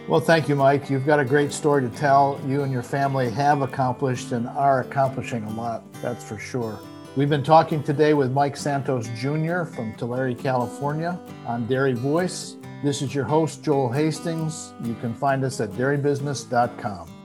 Well, 0.07 0.19
thank 0.19 0.49
you, 0.49 0.55
Mike. 0.55 0.89
You've 0.89 1.05
got 1.05 1.19
a 1.19 1.25
great 1.25 1.51
story 1.51 1.81
to 1.81 1.89
tell. 1.97 2.39
You 2.45 2.63
and 2.63 2.71
your 2.71 2.83
family 2.83 3.29
have 3.31 3.61
accomplished 3.61 4.31
and 4.31 4.47
are 4.47 4.81
accomplishing 4.81 5.43
a 5.43 5.51
lot, 5.51 5.83
that's 6.01 6.23
for 6.23 6.39
sure. 6.39 6.79
We've 7.15 7.29
been 7.29 7.43
talking 7.43 7.83
today 7.83 8.13
with 8.13 8.31
Mike 8.31 8.55
Santos 8.55 9.07
Jr. 9.09 9.63
from 9.63 9.93
Tulare, 9.97 10.33
California 10.35 11.19
on 11.45 11.67
Dairy 11.67 11.93
Voice. 11.93 12.55
This 12.83 13.01
is 13.01 13.13
your 13.13 13.25
host, 13.25 13.63
Joel 13.63 13.91
Hastings. 13.91 14.73
You 14.83 14.95
can 14.95 15.13
find 15.13 15.43
us 15.43 15.59
at 15.59 15.71
dairybusiness.com. 15.71 17.18